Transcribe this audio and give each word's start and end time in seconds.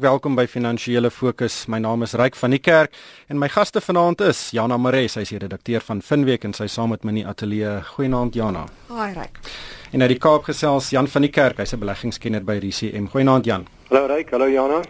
Welkom 0.00 0.32
by 0.34 0.46
Finansiële 0.48 1.10
Fokus. 1.12 1.66
My 1.68 1.76
naam 1.78 2.00
is 2.06 2.14
Ryk 2.16 2.36
van 2.40 2.54
die 2.54 2.58
Kerk 2.64 2.94
en 3.28 3.36
my 3.36 3.50
gaste 3.52 3.82
vanaand 3.84 4.22
is 4.24 4.38
Jana 4.56 4.78
Mares, 4.80 5.12
sy 5.12 5.26
is 5.26 5.32
redakteur 5.42 5.84
van 5.84 6.00
Finweek 6.00 6.46
en 6.48 6.56
sy 6.56 6.70
saam 6.72 6.94
met 6.94 7.04
my 7.04 7.12
in 7.12 7.18
die 7.18 7.26
ateljee. 7.28 7.74
Goeienaand 7.90 8.38
Jana. 8.40 8.64
Haai 8.88 9.12
Ryk. 9.18 9.42
En 9.90 10.04
uit 10.04 10.12
die 10.12 10.20
Kaap 10.22 10.44
gesels 10.46 10.92
Jan 10.94 11.08
van 11.10 11.24
die 11.26 11.32
Kerk, 11.34 11.58
hy's 11.58 11.72
'n 11.74 11.80
beleggingskenner 11.82 12.44
by 12.44 12.60
RCM. 12.62 13.08
Goeienaand 13.10 13.44
Jan. 13.44 13.66
Hallo 13.88 14.06
Ryk, 14.06 14.30
hallo 14.30 14.46
Jana. 14.46 14.82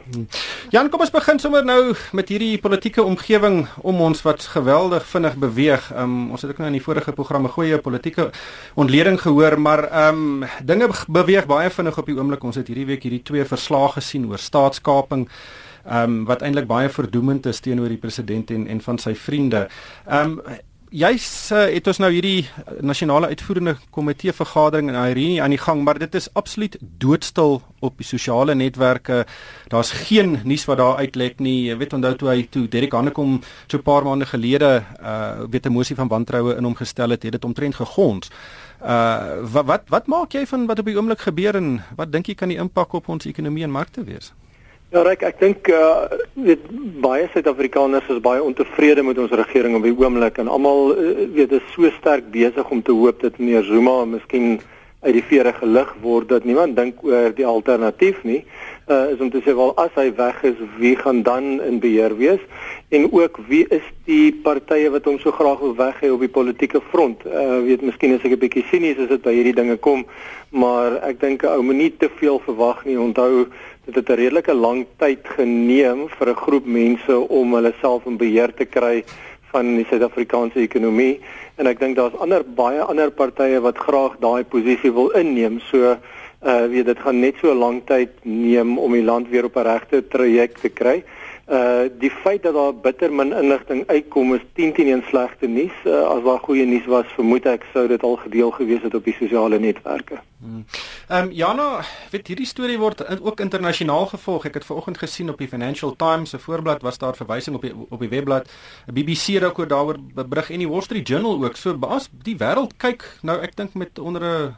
Jan, 0.70 0.90
kom 0.90 1.00
ons 1.00 1.10
begin 1.10 1.38
sommer 1.38 1.64
nou 1.64 1.94
met 2.12 2.28
hierdie 2.28 2.58
politieke 2.58 3.02
omgewing 3.02 3.66
om 3.80 4.00
ons 4.00 4.22
wat 4.22 4.42
geweldig 4.42 5.06
vinnig 5.06 5.36
beweeg. 5.36 5.90
Um, 5.96 6.30
ons 6.30 6.42
het 6.42 6.50
ook 6.50 6.58
nou 6.58 6.66
in 6.66 6.76
die 6.76 6.82
vorige 6.82 7.12
programme 7.12 7.48
goeie 7.48 7.78
politieke 7.78 8.30
ontleding 8.74 9.20
gehoor, 9.20 9.60
maar 9.60 9.88
ehm 9.88 10.42
um, 10.42 10.48
dinge 10.64 10.88
beweeg 11.08 11.46
baie 11.46 11.70
vinnig 11.70 11.98
op 11.98 12.06
die 12.06 12.18
oomblik. 12.18 12.44
Ons 12.44 12.56
het 12.56 12.66
hierdie 12.66 12.86
week 12.86 13.02
hierdie 13.02 13.22
twee 13.22 13.44
verslae 13.44 13.88
gesien 13.88 14.28
oor 14.28 14.38
staatskaping 14.38 15.28
ehm 15.84 16.02
um, 16.02 16.24
wat 16.24 16.42
eintlik 16.42 16.66
baie 16.66 16.88
verdoemend 16.88 17.46
is 17.46 17.60
teenoor 17.60 17.88
die 17.88 17.96
president 17.96 18.50
en 18.50 18.66
en 18.66 18.80
van 18.80 18.98
sy 18.98 19.14
vriende. 19.14 19.68
Ehm 20.06 20.38
um, 20.38 20.58
Jy's 20.90 21.52
uh, 21.54 21.68
het 21.70 21.86
ons 21.86 22.00
nou 22.02 22.08
hierdie 22.10 22.48
nasionale 22.82 23.28
uitvoerende 23.30 23.76
komitee 23.94 24.32
vergadering 24.34 24.88
in 24.90 24.96
Irene 24.98 25.44
aan 25.44 25.52
die 25.54 25.60
gang, 25.62 25.84
maar 25.86 26.00
dit 26.02 26.16
is 26.18 26.26
absoluut 26.34 26.74
doodstil 26.82 27.60
op 27.78 28.00
die 28.02 28.06
sosiale 28.08 28.56
netwerke. 28.58 29.20
Daar's 29.70 29.92
geen 30.08 30.40
nuus 30.42 30.66
wat 30.66 30.80
daar 30.82 30.98
uitlek 30.98 31.38
nie. 31.38 31.68
Jy 31.68 31.76
weet 31.78 31.94
onthou 31.94 32.10
toe 32.18 32.32
hy 32.32 32.42
toe 32.50 32.64
Derek 32.66 32.98
Hannekom 32.98 33.38
so 33.68 33.78
'n 33.78 33.86
paar 33.86 34.02
maande 34.02 34.26
gelede 34.26 34.82
uh 34.98 35.46
weet 35.46 35.66
'n 35.66 35.72
mosie 35.72 35.94
van 35.94 36.08
wantroue 36.08 36.56
in 36.56 36.64
hom 36.64 36.74
gestel 36.74 37.10
het, 37.10 37.22
het 37.22 37.38
dit 37.38 37.44
omtrent 37.44 37.74
gegons. 37.74 38.30
Uh 38.82 39.46
wat 39.46 39.66
wat 39.66 39.82
wat 39.88 40.06
maak 40.06 40.32
jy 40.32 40.46
van 40.46 40.66
wat 40.66 40.78
op 40.78 40.86
die 40.86 40.96
oomblik 40.96 41.20
gebeur 41.20 41.54
en 41.54 41.82
wat 41.96 42.12
dink 42.12 42.26
jy 42.26 42.34
kan 42.34 42.48
die 42.48 42.58
impak 42.58 42.92
op 42.92 43.08
ons 43.08 43.26
ekonomie 43.26 43.62
en 43.62 43.70
markte 43.70 44.02
wees? 44.04 44.32
Ja, 44.90 45.04
Ryk, 45.06 45.20
ek 45.22 45.36
dink 45.38 45.68
uh 45.70 46.08
weet 46.34 46.64
baie 46.98 47.28
Suid-Afrikaners 47.30 48.08
is 48.10 48.18
baie 48.24 48.40
ontevrede 48.42 49.04
met 49.06 49.20
ons 49.22 49.30
regering 49.38 49.76
op 49.78 49.84
die 49.86 49.92
oomblik 49.94 50.40
en 50.42 50.50
almal 50.50 50.90
uh, 50.96 51.12
weet 51.36 51.54
is 51.60 51.68
so 51.76 51.86
sterk 52.00 52.26
besig 52.34 52.72
om 52.74 52.80
te 52.82 52.96
hoop 52.98 53.20
dat 53.22 53.38
meneer 53.38 53.62
Zuma 53.68 54.00
miskien 54.16 54.56
uit 55.00 55.14
die 55.16 55.22
vere 55.24 55.52
gelig 55.56 55.92
word 56.02 56.28
dat 56.28 56.44
niemand 56.44 56.74
dink 56.76 56.98
oor 57.06 57.30
die 57.36 57.46
alternatief 57.46 58.18
nie. 58.26 58.42
Uh 58.90 59.14
is 59.14 59.22
om 59.22 59.30
te 59.32 59.40
sê 59.46 59.54
wel 59.56 59.70
as 59.80 59.94
hy 59.96 60.10
weg 60.18 60.42
is, 60.44 60.58
wie 60.82 60.92
gaan 60.98 61.22
dan 61.24 61.60
in 61.64 61.78
beheer 61.80 62.16
wees? 62.18 62.42
En 62.90 63.06
ook 63.12 63.38
wie 63.48 63.62
is 63.72 63.86
die 64.10 64.34
partye 64.44 64.90
wat 64.92 65.06
hom 65.08 65.16
so 65.22 65.32
graag 65.32 65.62
wil 65.64 65.76
weg 65.78 66.02
hê 66.02 66.10
op 66.12 66.20
die 66.20 66.32
politieke 66.34 66.82
front? 66.90 67.24
Uh 67.24 67.62
weet 67.64 67.86
miskien 67.86 68.18
is 68.18 68.26
ek 68.26 68.36
'n 68.36 68.42
bietjie 68.42 68.66
sinies 68.68 68.98
as 68.98 69.08
dit 69.08 69.22
by 69.22 69.32
hierdie 69.32 69.56
dinge 69.56 69.78
kom, 69.78 70.04
maar 70.50 70.98
ek 71.06 71.20
dink 71.20 71.46
ou 71.48 71.62
moenie 71.62 71.92
te 71.96 72.10
veel 72.20 72.42
verwag 72.44 72.84
nie. 72.84 72.98
Onthou 72.98 73.46
dit 73.94 74.08
het 74.08 74.18
'n 74.18 74.22
redelike 74.22 74.54
lang 74.54 74.86
tyd 74.98 75.18
geneem 75.36 76.08
vir 76.08 76.28
'n 76.28 76.42
groep 76.44 76.66
mense 76.66 77.14
om 77.28 77.54
hulle 77.54 77.72
self 77.80 78.06
in 78.06 78.16
beheer 78.16 78.54
te 78.54 78.64
kry 78.64 79.04
van 79.52 79.76
die 79.76 79.86
Suid-Afrikaanse 79.90 80.60
ekonomie 80.60 81.20
en 81.56 81.66
ek 81.66 81.80
dink 81.80 81.96
daar's 81.96 82.16
ander 82.22 82.44
baie 82.44 82.80
ander 82.80 83.10
partye 83.10 83.60
wat 83.60 83.78
graag 83.78 84.18
daai 84.20 84.44
posisie 84.44 84.92
wil 84.92 85.10
inneem. 85.10 85.60
So 85.70 85.96
uh 86.42 86.66
weet 86.66 86.86
dit 86.86 86.98
gaan 86.98 87.20
net 87.20 87.34
so 87.40 87.54
lank 87.54 87.86
tyd 87.86 88.10
neem 88.22 88.78
om 88.78 88.92
die 88.92 89.04
land 89.04 89.28
weer 89.28 89.44
op 89.44 89.56
'n 89.56 89.66
regte 89.66 90.08
traject 90.08 90.60
te 90.60 90.68
kry. 90.68 91.02
Uh 91.50 91.88
die 91.98 92.10
feit 92.10 92.42
dat 92.42 92.54
daar 92.54 92.74
bitter 92.74 93.12
min 93.12 93.32
inligting 93.34 93.82
uitkom 93.86 94.34
is 94.34 94.42
10 94.54 94.72
teen 94.72 94.86
1 94.86 95.02
slegte 95.08 95.46
nuus. 95.46 95.74
Uh, 95.84 96.02
as 96.06 96.22
daar 96.22 96.38
goeie 96.38 96.66
nuus 96.66 96.86
was, 96.86 97.08
vermoed 97.16 97.46
ek 97.50 97.66
sou 97.72 97.88
dit 97.90 98.02
al 98.06 98.14
gedeel 98.22 98.52
gewees 98.54 98.84
het 98.86 98.94
op 98.94 99.04
die 99.04 99.14
sosiale 99.18 99.58
netwerke. 99.58 100.20
Hmm. 100.38 100.62
Ehm 101.08 101.26
um, 101.26 101.32
Jana, 101.34 101.82
weet 102.12 102.30
hierdie 102.30 102.46
storie 102.46 102.78
word 102.78 103.02
ook 103.18 103.42
internasionaal 103.42 104.06
gevolg. 104.12 104.46
Ek 104.46 104.60
het 104.60 104.68
vanoggend 104.68 105.02
gesien 105.02 105.34
op 105.34 105.42
die 105.42 105.50
Financial 105.50 105.96
Times 105.98 106.30
se 106.30 106.38
voorblad 106.38 106.86
was 106.86 107.02
daar 107.02 107.18
verwysing 107.18 107.56
op 107.58 107.66
die 107.66 107.74
op 107.88 107.98
die 108.00 108.12
webblad. 108.14 108.46
BBC 108.86 109.34
het 109.42 109.50
ook 109.50 109.68
daaroor 109.68 109.98
berig 110.14 110.50
en 110.54 110.62
die 110.62 110.70
Wall 110.70 110.86
Street 110.86 111.08
Journal 111.08 111.44
ook. 111.44 111.56
So 111.56 111.74
baas 111.74 112.08
die 112.22 112.38
wêreld 112.38 112.78
kyk 112.78 113.02
nou 113.26 113.40
ek 113.42 113.56
dink 113.56 113.74
met 113.74 113.98
onder 113.98 114.22
'n 114.22 114.54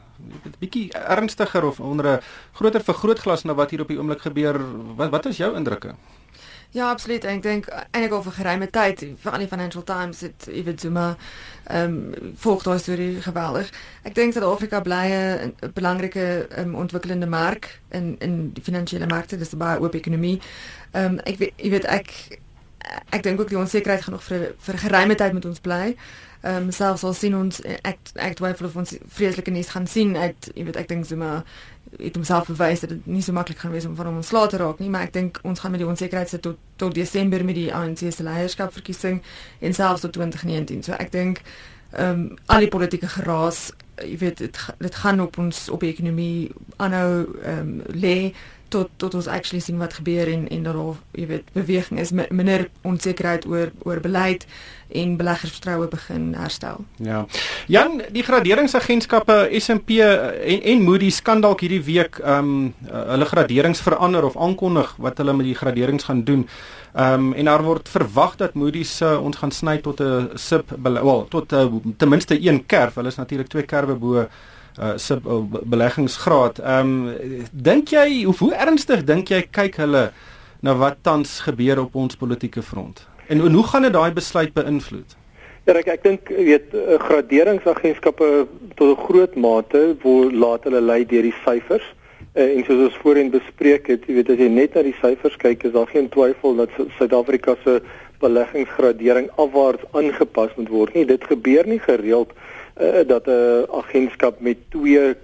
bietjie 0.59 0.91
ernstiger 0.93 1.65
of 1.65 1.79
onder 1.79 2.05
'n 2.05 2.19
groter 2.53 2.83
vergrootglas 2.83 3.43
na 3.43 3.53
wat 3.53 3.69
hier 3.69 3.81
op 3.81 3.87
die 3.87 3.97
oomblik 3.97 4.21
gebeur. 4.21 4.61
Wat 4.95 5.09
wat 5.09 5.25
is 5.25 5.37
jou 5.37 5.55
indrukke? 5.55 5.95
Ja, 6.73 6.89
absoluut. 6.89 7.21
Ek 7.29 7.41
dink 7.45 7.67
eintlik 7.69 8.13
oor 8.13 8.25
'n 8.25 8.31
geruime 8.33 8.69
tyd, 8.69 9.05
veral 9.21 9.39
die 9.39 9.47
Financial 9.47 9.83
Times 9.83 10.21
het 10.21 10.47
Ewen 10.47 10.79
Zuma 10.79 11.17
ehm 11.69 12.13
um, 12.13 12.33
volg 12.35 12.63
daai 12.63 12.79
storie 12.79 13.21
geweldig. 13.21 13.69
Ek 14.01 14.15
dink 14.15 14.33
dat 14.33 14.43
Afrika 14.43 14.81
bly 14.81 15.05
'n 15.13 15.53
belangrike 15.73 16.47
um, 16.57 16.75
ontwikkelende 16.75 17.27
mark 17.27 17.79
in 17.89 18.15
in 18.19 18.53
die 18.53 18.63
finansiële 18.63 19.05
markte, 19.05 19.37
dis 19.37 19.53
'n 19.53 19.57
baie 19.57 19.79
oop 19.79 19.93
ekonomie. 19.93 20.41
Ehm 20.91 21.05
um, 21.05 21.19
ek 21.19 21.37
weet 21.37 21.53
jy 21.55 21.69
weet 21.69 21.85
ek 21.85 22.39
ek 23.09 23.23
dink 23.23 23.39
ook 23.39 23.49
die 23.49 23.57
onsekerheid 23.57 24.01
gaan 24.01 24.13
nog 24.13 24.23
vir 24.23 24.55
vir 24.57 24.77
geruime 24.77 25.15
tyd 25.15 25.33
met 25.33 25.45
ons 25.45 25.59
bly. 25.59 25.95
Ehm 26.41 26.55
um, 26.55 26.71
selfs 26.71 27.03
al 27.03 27.13
sien 27.13 27.35
ons 27.35 27.61
ek 27.61 27.97
ek 28.15 28.33
twyfel 28.35 28.65
of 28.65 28.75
ons 28.75 28.97
vreeslike 29.07 29.51
nuus 29.51 29.69
gaan 29.69 29.87
sien 29.87 30.17
uit 30.17 30.51
jy 30.55 30.63
weet 30.65 30.75
ek 30.75 30.87
dink 30.87 31.05
Zuma 31.05 31.43
het 31.97 32.15
homself 32.15 32.47
bewys 32.47 32.79
dat 32.79 32.89
dit 32.89 33.05
nie 33.05 33.21
so 33.21 33.33
maklik 33.33 33.57
gaan 33.57 33.71
wees 33.71 33.85
om 33.85 33.95
van 33.95 34.05
hom 34.05 34.15
ontslae 34.15 34.47
te 34.47 34.57
raak 34.57 34.79
nie, 34.79 34.89
maar 34.89 35.07
ek 35.07 35.13
dink 35.13 35.39
ons 35.43 35.59
gaan 35.59 35.71
met 35.71 35.79
die 35.83 35.89
onsekerheid 35.89 36.29
sit 36.29 36.41
tot 36.41 36.57
tot 36.75 36.95
Desember 36.95 37.45
met 37.45 37.55
die 37.55 37.73
ANC 37.73 38.01
se 38.09 38.23
leierskapverkiesing 38.23 39.21
en 39.59 39.73
selfs 39.73 40.01
tot 40.01 40.13
2019. 40.13 40.83
So 40.83 40.97
ek 40.97 41.11
dink 41.11 41.43
ehm 41.93 42.09
um, 42.09 42.37
al 42.45 42.65
die 42.65 42.71
politieke 42.73 43.07
geraas, 43.07 43.71
jy 44.01 44.17
weet 44.17 44.37
dit 44.37 44.59
dit 44.79 44.95
gaan 44.95 45.21
op 45.21 45.37
ons 45.37 45.69
op 45.69 45.79
die 45.85 45.91
ekonomie 45.93 46.51
aanhou 46.77 47.27
ehm 47.43 47.59
um, 47.59 47.81
lê 47.93 48.33
tot 48.73 48.93
tot 49.01 49.17
ons 49.19 49.29
actually 49.29 49.61
sien 49.63 49.79
wat 49.81 49.97
gebeur 49.99 50.29
en 50.31 50.47
en 50.49 50.63
daar 50.67 50.79
jy 51.13 51.27
weet 51.29 51.51
beweging 51.55 51.99
is 52.01 52.13
minder 52.13 52.67
onsekerheid 52.81 53.45
oor 53.49 53.71
oor 53.85 54.01
beleid 54.03 54.47
en 54.93 55.15
beleggersvertroue 55.17 55.87
begin 55.89 56.33
herstel. 56.37 56.83
Ja. 57.01 57.23
Jan, 57.67 58.01
die 58.13 58.23
graderingsagentskappe 58.25 59.37
S&P 59.57 59.99
en 60.03 60.61
en 60.73 60.83
Moody's 60.85 61.21
kan 61.25 61.41
dalk 61.41 61.63
hierdie 61.65 61.81
week 61.85 62.19
ehm 62.21 62.53
um, 62.53 62.73
hulle 63.13 63.29
graderings 63.29 63.81
verander 63.81 64.25
of 64.25 64.37
aankondig 64.37 64.95
wat 64.97 65.17
hulle 65.21 65.33
met 65.33 65.49
die 65.49 65.57
graderings 65.57 66.09
gaan 66.09 66.23
doen. 66.23 66.47
Ehm 66.93 67.29
um, 67.29 67.33
en 67.33 67.49
daar 67.49 67.65
word 67.65 67.89
verwag 67.89 68.37
dat 68.41 68.53
Moody's 68.53 68.99
uh, 69.01 69.17
ons 69.21 69.37
gaan 69.37 69.51
sny 69.51 69.77
tot 69.81 70.01
'n 70.01 70.29
sub 70.35 70.75
wel 70.83 71.25
tot 71.29 71.53
uh, 71.53 71.65
ten 71.97 72.09
minste 72.09 72.37
een 72.41 72.65
kerf. 72.65 72.95
Hulle 72.95 73.07
is 73.13 73.21
natuurlik 73.21 73.47
twee 73.47 73.65
kerwe 73.65 73.95
bo 73.95 74.27
uh 74.79 74.97
sub 74.97 75.25
uh, 75.25 75.41
beleggingsgraad. 75.63 76.59
Ehm 76.59 76.93
um, 77.07 77.49
dink 77.51 77.89
jy 77.93 78.23
hoe, 78.23 78.35
hoe 78.39 78.53
ernstig 78.53 79.03
dink 79.03 79.29
jy 79.29 79.43
kyk 79.51 79.75
hulle 79.77 80.11
na 80.61 80.73
wat 80.79 81.01
tans 81.01 81.39
gebeur 81.45 81.79
op 81.83 81.95
ons 81.95 82.15
politieke 82.15 82.61
front? 82.61 83.07
En, 83.27 83.41
en 83.41 83.53
hoe 83.53 83.67
gaan 83.67 83.81
dit 83.81 83.93
daai 83.93 84.11
besluit 84.11 84.53
beïnvloed? 84.53 85.17
Ja, 85.63 85.73
ek 85.79 85.87
ek 85.87 86.01
dink 86.03 86.29
weet 86.35 86.73
eh, 86.75 86.97
graderingsagentskappe 86.99 88.29
tot 88.75 88.89
'n 88.89 89.03
groot 89.07 89.35
mate 89.35 89.95
word 90.01 90.33
laat 90.35 90.63
hulle 90.67 90.81
lei 90.81 91.05
deur 91.05 91.23
die 91.23 91.35
syfers. 91.45 91.85
Uh, 92.35 92.57
en 92.57 92.63
soos 92.65 92.87
ons 92.89 92.95
voorheen 93.03 93.29
bespreek 93.29 93.87
het, 93.87 94.07
jy 94.07 94.15
weet 94.17 94.29
as 94.33 94.39
jy 94.41 94.47
net 94.49 94.73
na 94.73 94.81
die 94.81 94.95
syfers 94.97 95.35
kyk, 95.37 95.63
is 95.63 95.71
daar 95.71 95.87
geen 95.87 96.09
twyfel 96.09 96.55
dat 96.55 96.69
Suid-Afrika 96.97 97.53
se 97.63 97.75
beleggingsgradering 98.19 99.29
afwaarts 99.37 99.85
aangepas 99.93 100.55
moet 100.57 100.71
word 100.73 100.95
nie. 100.97 101.05
Dit 101.05 101.23
gebeur 101.29 101.67
nie 101.67 101.79
gereeld 101.79 102.33
uh, 102.81 103.07
dat 103.07 103.27
'n 103.27 103.65
agentskap 103.71 104.39
met 104.39 104.57
twee 104.69 105.15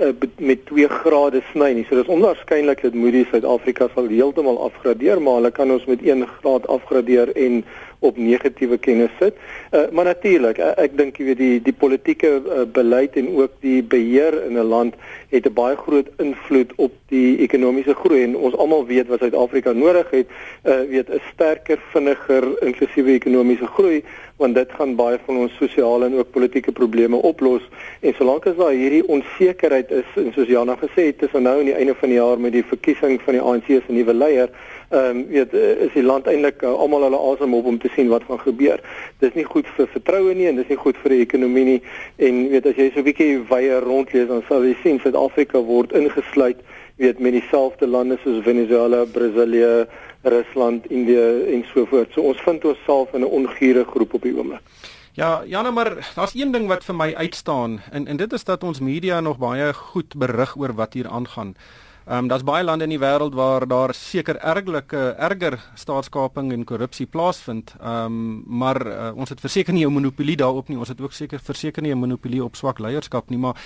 uh, 0.00 0.08
met 0.38 0.66
2 0.66 0.88
grade 0.88 1.42
sny 1.52 1.72
nie. 1.72 1.86
So 1.88 1.96
dis 1.96 2.06
onwaarskynlik 2.12 2.82
dat 2.82 2.94
Moody's 2.94 3.28
Suid-Afrika 3.28 3.88
sal 3.94 4.08
heeltemal 4.08 4.58
afgradeer, 4.60 5.22
maar 5.22 5.34
hulle 5.40 5.50
kan 5.50 5.70
ons 5.70 5.84
met 5.84 6.02
1 6.02 6.26
graad 6.26 6.66
afgradeer 6.66 7.32
en 7.36 7.64
op 7.98 8.16
negatiewe 8.16 8.78
kennis 8.78 9.10
sit. 9.18 9.34
Uh, 9.72 9.80
maar 9.92 10.04
natuurlik, 10.04 10.58
uh, 10.58 10.72
ek 10.76 10.96
dink 10.96 11.16
jy 11.16 11.24
weet 11.30 11.38
die 11.38 11.62
die 11.62 11.72
politieke 11.72 12.40
uh, 12.40 12.64
beleid 12.72 13.16
en 13.16 13.32
ook 13.36 13.56
die 13.60 13.82
beheer 13.82 14.36
in 14.44 14.58
'n 14.58 14.68
land 14.68 14.94
het 15.30 15.46
'n 15.46 15.52
baie 15.52 15.76
groot 15.76 16.08
invloed 16.18 16.72
op 16.76 16.92
die 17.08 17.38
ekonomiese 17.38 17.94
groei 17.94 18.22
en 18.22 18.36
ons 18.36 18.56
almal 18.56 18.86
weet 18.86 19.06
wat 19.06 19.20
Suid-Afrika 19.20 19.72
nodig 19.72 20.10
het, 20.10 20.28
uh, 20.64 20.80
weet 20.88 21.08
'n 21.08 21.20
sterker, 21.32 21.78
vinniger 21.92 22.44
inklusiewe 22.62 23.12
ekonomiese 23.12 23.66
groei 23.66 24.04
want 24.36 24.54
dit 24.54 24.72
gaan 24.78 24.96
baie 24.96 25.18
van 25.24 25.36
ons 25.36 25.56
sosiale 25.56 26.06
en 26.06 26.18
ook 26.18 26.30
politieke 26.30 26.72
probleme 26.72 27.16
oplos 27.16 27.62
en 28.00 28.14
solank 28.18 28.46
as 28.46 28.56
daar 28.56 28.74
hierdie 28.76 29.04
onsekerheid 29.08 29.90
is 29.90 30.08
en 30.20 30.32
soos 30.34 30.48
Jana 30.52 30.76
gesê 30.76 31.08
het 31.08 31.18
tussen 31.18 31.42
nou 31.42 31.58
en 31.60 31.70
die 31.70 31.74
einde 31.76 31.94
van 31.94 32.12
die 32.12 32.18
jaar 32.18 32.40
met 32.40 32.52
die 32.52 32.64
verkiesing 32.64 33.20
van 33.24 33.38
die 33.38 33.42
ANC 33.42 33.70
se 33.70 33.92
nuwe 33.92 34.14
leier 34.14 34.52
ehm 34.88 35.16
um, 35.16 35.26
weet 35.28 35.54
eh, 35.54 35.84
is 35.86 35.92
die 35.92 36.02
land 36.02 36.26
eintlik 36.26 36.62
uh, 36.62 36.70
almal 36.70 37.02
hulle 37.02 37.18
asem 37.18 37.54
op 37.54 37.64
om 37.66 37.78
te 37.78 37.90
sien 37.94 38.08
wat 38.08 38.22
gaan 38.28 38.40
gebeur. 38.40 38.80
Dis 39.18 39.34
nie 39.34 39.44
goed 39.44 39.66
vir 39.76 39.88
vertroue 39.90 40.34
nie 40.34 40.46
en 40.46 40.56
dis 40.56 40.68
nie 40.68 40.78
goed 40.78 40.96
vir 41.02 41.16
die 41.16 41.20
ekonomie 41.24 41.64
nie 41.64 41.80
en 42.16 42.48
weet 42.52 42.66
as 42.66 42.78
jy 42.78 42.90
so 42.94 43.00
'n 43.00 43.08
bietjie 43.08 43.42
wye 43.50 43.80
rondlees 43.80 44.28
dan 44.28 44.44
sal 44.48 44.64
jy 44.64 44.76
sien 44.82 45.00
Suid-Afrika 45.02 45.58
word 45.58 45.92
ingesluit 45.92 46.62
weet 46.96 47.18
met 47.18 47.32
dieselfde 47.32 47.86
lande 47.86 48.18
soos 48.22 48.42
Venezuela, 48.42 49.04
Brasilië, 49.04 49.86
Rusland, 50.22 50.86
Indië 50.86 51.52
en 51.52 51.64
so 51.72 51.84
voort. 51.84 52.12
So 52.12 52.22
ons 52.22 52.40
vind 52.40 52.64
onsself 52.64 53.12
in 53.12 53.20
'n 53.20 53.32
ongure 53.38 53.84
groep 53.84 54.14
op 54.14 54.22
die 54.22 54.36
oomblik. 54.36 54.62
Ja, 55.12 55.42
Janne, 55.46 55.70
maar 55.70 56.12
daar's 56.14 56.34
een 56.34 56.52
ding 56.52 56.66
wat 56.68 56.84
vir 56.84 56.94
my 56.94 57.14
uitstaan 57.14 57.80
en 57.90 58.06
en 58.06 58.16
dit 58.16 58.32
is 58.32 58.44
dat 58.44 58.62
ons 58.62 58.80
media 58.80 59.20
nog 59.20 59.38
baie 59.38 59.72
goed 59.72 60.16
berig 60.16 60.56
oor 60.56 60.74
wat 60.74 60.92
hier 60.92 61.08
aangaan. 61.08 61.54
Ehm 62.06 62.18
um, 62.18 62.28
daar's 62.28 62.44
baie 62.46 62.62
lande 62.64 62.84
in 62.84 62.92
die 62.92 63.00
wêreld 63.02 63.34
waar 63.34 63.64
daar 63.66 63.90
seker 63.94 64.36
erglike 64.38 65.14
erger 65.18 65.58
staatskaping 65.74 66.52
en 66.52 66.64
korrupsie 66.64 67.06
plaasvind. 67.06 67.72
Ehm 67.80 68.04
um, 68.04 68.44
maar 68.46 68.86
uh, 68.86 69.10
ons 69.14 69.28
het 69.28 69.40
verseker 69.40 69.72
nie 69.74 69.86
'n 69.86 69.92
monopolie 69.92 70.36
daarop 70.36 70.68
nie. 70.68 70.78
Ons 70.78 70.88
het 70.88 71.00
ook 71.00 71.12
seker 71.12 71.40
verseker 71.42 71.82
nie 71.82 71.92
'n 71.92 71.98
monopolie 71.98 72.44
op 72.44 72.56
swak 72.56 72.78
leierskap 72.78 73.30
nie, 73.30 73.38
maar 73.38 73.56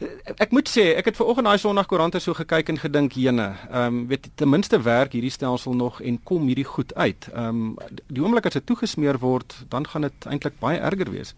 uh, 0.00 0.08
ek 0.36 0.50
moet 0.50 0.68
sê, 0.68 0.94
ek 0.96 1.04
het 1.04 1.16
ver 1.16 1.26
oggend 1.26 1.46
daai 1.46 1.58
Sondagkoerante 1.58 2.18
so 2.18 2.34
gekyk 2.34 2.68
en 2.68 2.78
gedink, 2.78 3.12
"Jene, 3.12 3.54
ehm 3.70 3.86
um, 3.86 4.06
weet 4.06 4.30
ten 4.34 4.48
minste 4.48 4.82
werk 4.82 5.12
hierdie 5.12 5.30
stelsel 5.30 5.74
nog 5.74 6.00
en 6.00 6.22
kom 6.22 6.46
hierdie 6.46 6.64
goed 6.64 6.94
uit." 6.94 7.28
Ehm 7.34 7.48
um, 7.48 7.76
die 8.06 8.22
oomblik 8.22 8.46
as 8.46 8.52
dit 8.52 8.66
toegesmeer 8.66 9.18
word, 9.18 9.64
dan 9.68 9.86
gaan 9.86 10.02
dit 10.02 10.26
eintlik 10.26 10.58
baie 10.58 10.78
erger 10.78 11.10
wees. 11.10 11.34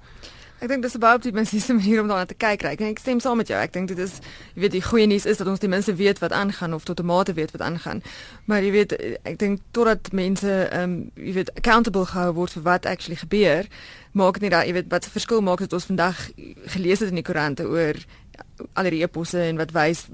Ek 0.61 0.69
dink 0.69 0.83
dis 0.85 0.95
about 0.95 1.23
die 1.25 1.33
mense 1.33 1.57
manier 1.73 2.03
om 2.03 2.09
daarna 2.11 2.29
te 2.29 2.37
kyk. 2.37 2.67
Ek 2.69 2.81
dink 2.81 2.99
ek 2.99 3.01
stem 3.01 3.21
saam 3.25 3.41
met 3.41 3.49
jou. 3.49 3.57
Ek 3.57 3.73
dink 3.73 3.89
dit 3.89 3.99
is 3.99 4.19
jy 4.55 4.67
weet 4.67 4.75
die 4.77 4.85
goeie 4.85 5.07
nuus 5.09 5.25
is 5.25 5.41
dat 5.41 5.49
ons 5.49 5.63
ten 5.63 5.73
minste 5.73 5.95
weet 5.97 6.21
wat 6.21 6.35
aangaan 6.37 6.77
of 6.77 6.85
tot 6.85 7.01
'n 7.01 7.09
mate 7.09 7.33
weet 7.33 7.55
wat 7.57 7.65
aangaan. 7.65 8.03
Maar 8.45 8.63
jy 8.63 8.73
weet 8.77 8.93
ek 9.25 9.39
dink 9.39 9.61
totdat 9.73 10.13
mense 10.13 10.69
ehm 10.69 10.83
um, 10.83 11.11
jy 11.17 11.33
weet 11.41 11.55
accountable 11.57 12.05
gehou 12.07 12.33
word 12.35 12.53
vir 12.53 12.63
wat 12.63 12.87
actually 12.87 13.17
gebeur, 13.17 13.65
maak 14.13 14.37
dit 14.37 14.43
nie 14.43 14.51
dat 14.51 14.67
jy 14.67 14.73
weet 14.73 14.91
wat 14.93 15.05
se 15.05 15.11
verskil 15.11 15.41
maak 15.41 15.59
dit 15.65 15.73
ons 15.73 15.85
vandag 15.85 16.17
gelees 16.77 17.01
het 17.01 17.09
in 17.09 17.21
die 17.21 17.25
koerante 17.25 17.65
oor 17.65 17.97
al 18.73 18.91
die 18.91 19.03
eposse 19.05 19.41
en 19.41 19.57
wat 19.61 19.73
wys 19.73 20.05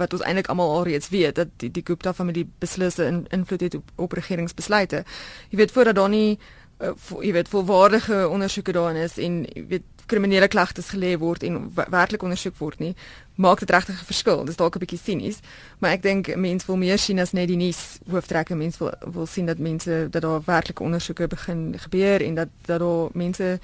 wat 0.00 0.14
ons 0.16 0.24
eintlik 0.24 0.48
almal 0.48 0.72
alreeds 0.78 1.10
weet 1.12 1.36
dat 1.36 1.52
die 1.60 1.70
die 1.70 1.84
Gupta 1.84 2.12
familie 2.16 2.46
beslisse 2.58 3.04
in 3.04 3.26
invloed 3.30 3.60
het 3.60 3.74
op, 3.74 3.90
op 3.96 4.12
regeringsbesluite. 4.16 5.04
Jy 5.50 5.60
weet 5.60 5.72
voordat 5.76 5.94
daar 5.94 6.08
nie 6.08 6.38
uh, 6.80 6.92
jy 7.20 7.32
weet 7.32 7.48
volwaardige 7.48 8.28
ondersoeke 8.28 8.72
daarin 8.72 9.02
is 9.02 9.18
en 9.18 9.44
jy 9.54 9.64
weet 9.68 9.82
kriminele 10.10 10.48
klagtes 10.48 10.90
gelê 10.90 11.14
word 11.18 11.44
en 11.46 11.58
werklik 11.74 12.22
ondersoek 12.26 12.56
word 12.58 12.80
nie, 12.82 12.94
maak 13.38 13.62
dit 13.62 13.70
regtig 13.70 14.00
'n 14.00 14.10
verskil. 14.12 14.44
Dis 14.44 14.56
dalk 14.56 14.74
'n 14.76 14.82
bietjie 14.82 14.98
sinies, 14.98 15.38
maar 15.78 15.92
ek 15.92 16.02
dink 16.02 16.36
mense 16.36 16.66
wil 16.66 16.76
meer 16.76 16.98
sien 16.98 17.18
as 17.20 17.32
net 17.32 17.48
die 17.48 17.56
nuus 17.56 18.00
hooftrekke. 18.10 18.54
Mense 18.54 18.78
wil 18.78 18.92
wil 19.12 19.26
sien 19.26 19.46
dat 19.46 19.58
mense 19.58 20.08
dat 20.10 20.22
daar 20.22 20.42
werklik 20.44 20.80
ondersoeke 20.80 21.26
begin 21.26 21.74
gebeur 21.78 22.22
en 22.22 22.34
dat 22.34 22.48
dat 22.66 22.80
daar 22.80 23.08
mense 23.12 23.60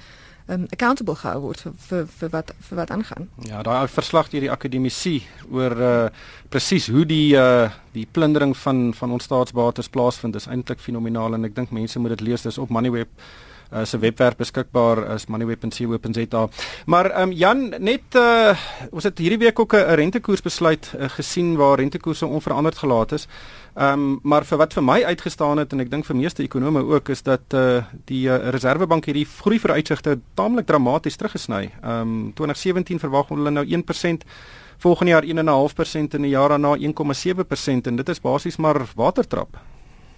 um, 0.47 0.65
accountable 0.71 1.15
gehou 1.15 1.41
word 1.47 1.61
vir 1.61 1.73
vir 1.87 2.05
vir 2.19 2.29
wat 2.35 2.53
vir 2.69 2.79
wat 2.81 2.91
aangaan. 2.91 3.27
Ja, 3.47 3.63
daai 3.63 3.87
verslag 3.91 4.31
deur 4.31 4.45
die 4.47 4.53
akademisie 4.53 5.19
oor 5.51 5.77
uh 5.77 6.09
presies 6.49 6.87
hoe 6.93 7.05
die 7.05 7.35
uh 7.35 7.69
die 7.93 8.07
plundering 8.11 8.55
van 8.57 8.93
van 8.93 9.11
ons 9.11 9.27
staatsbates 9.27 9.89
plaasvind 9.89 10.35
is 10.35 10.47
eintlik 10.47 10.79
fenomenaal 10.83 11.35
en 11.35 11.45
ek 11.45 11.55
dink 11.55 11.71
mense 11.71 11.99
moet 11.99 12.17
dit 12.17 12.27
lees. 12.29 12.45
Dis 12.47 12.57
op 12.61 12.69
Moneyweb 12.69 13.09
uh, 13.73 13.83
se 13.85 13.97
webwerf 13.97 14.35
beskikbaar 14.35 15.03
is 15.13 15.27
moneyweb.co.za. 15.27 16.47
Maar 16.85 17.11
ehm 17.11 17.21
um, 17.21 17.31
Jan, 17.31 17.69
net 17.79 18.15
uh 18.15 18.55
ons 18.91 19.03
het 19.03 19.17
hierdie 19.17 19.37
week 19.37 19.59
ook 19.59 19.73
'n 19.73 19.95
rentekoers 19.95 20.41
besluit 20.41 20.93
uh, 20.95 21.09
gesien 21.09 21.55
waar 21.55 21.77
rentekoerse 21.77 22.25
onveranderd 22.25 22.77
gelaat 22.77 23.11
is. 23.11 23.27
Ehm 23.75 23.93
um, 23.93 24.19
maar 24.23 24.45
vir 24.45 24.57
wat 24.57 24.73
vir 24.73 24.83
my 24.83 25.03
uitgestaan 25.03 25.57
het 25.57 25.71
en 25.73 25.79
ek 25.79 25.91
dink 25.91 26.05
vir 26.05 26.15
meeste 26.15 26.43
ekonome 26.43 26.83
ook 26.83 27.09
is 27.09 27.21
dat 27.21 27.53
uh 27.53 27.83
die 28.05 28.27
uh, 28.27 28.49
Reserwebank 28.49 29.05
hierdie 29.05 29.25
groei 29.25 29.59
vooruitsigte 29.59 30.19
taamlik 30.33 30.65
dramaties 30.65 31.15
teruggesny. 31.15 31.71
Ehm 31.83 32.01
um, 32.01 32.33
2017 32.33 32.99
verwag 32.99 33.29
hulle 33.29 33.51
nou 33.51 33.65
1% 33.65 34.25
volgende 34.77 35.11
jaar 35.11 35.23
1.5% 35.23 36.13
en 36.13 36.21
die 36.21 36.29
jaar 36.29 36.49
daarna 36.49 36.77
1.7% 36.77 37.87
en 37.89 37.95
dit 37.95 38.09
is 38.09 38.21
basies 38.21 38.57
maar 38.57 38.85
watertrap. 38.95 39.57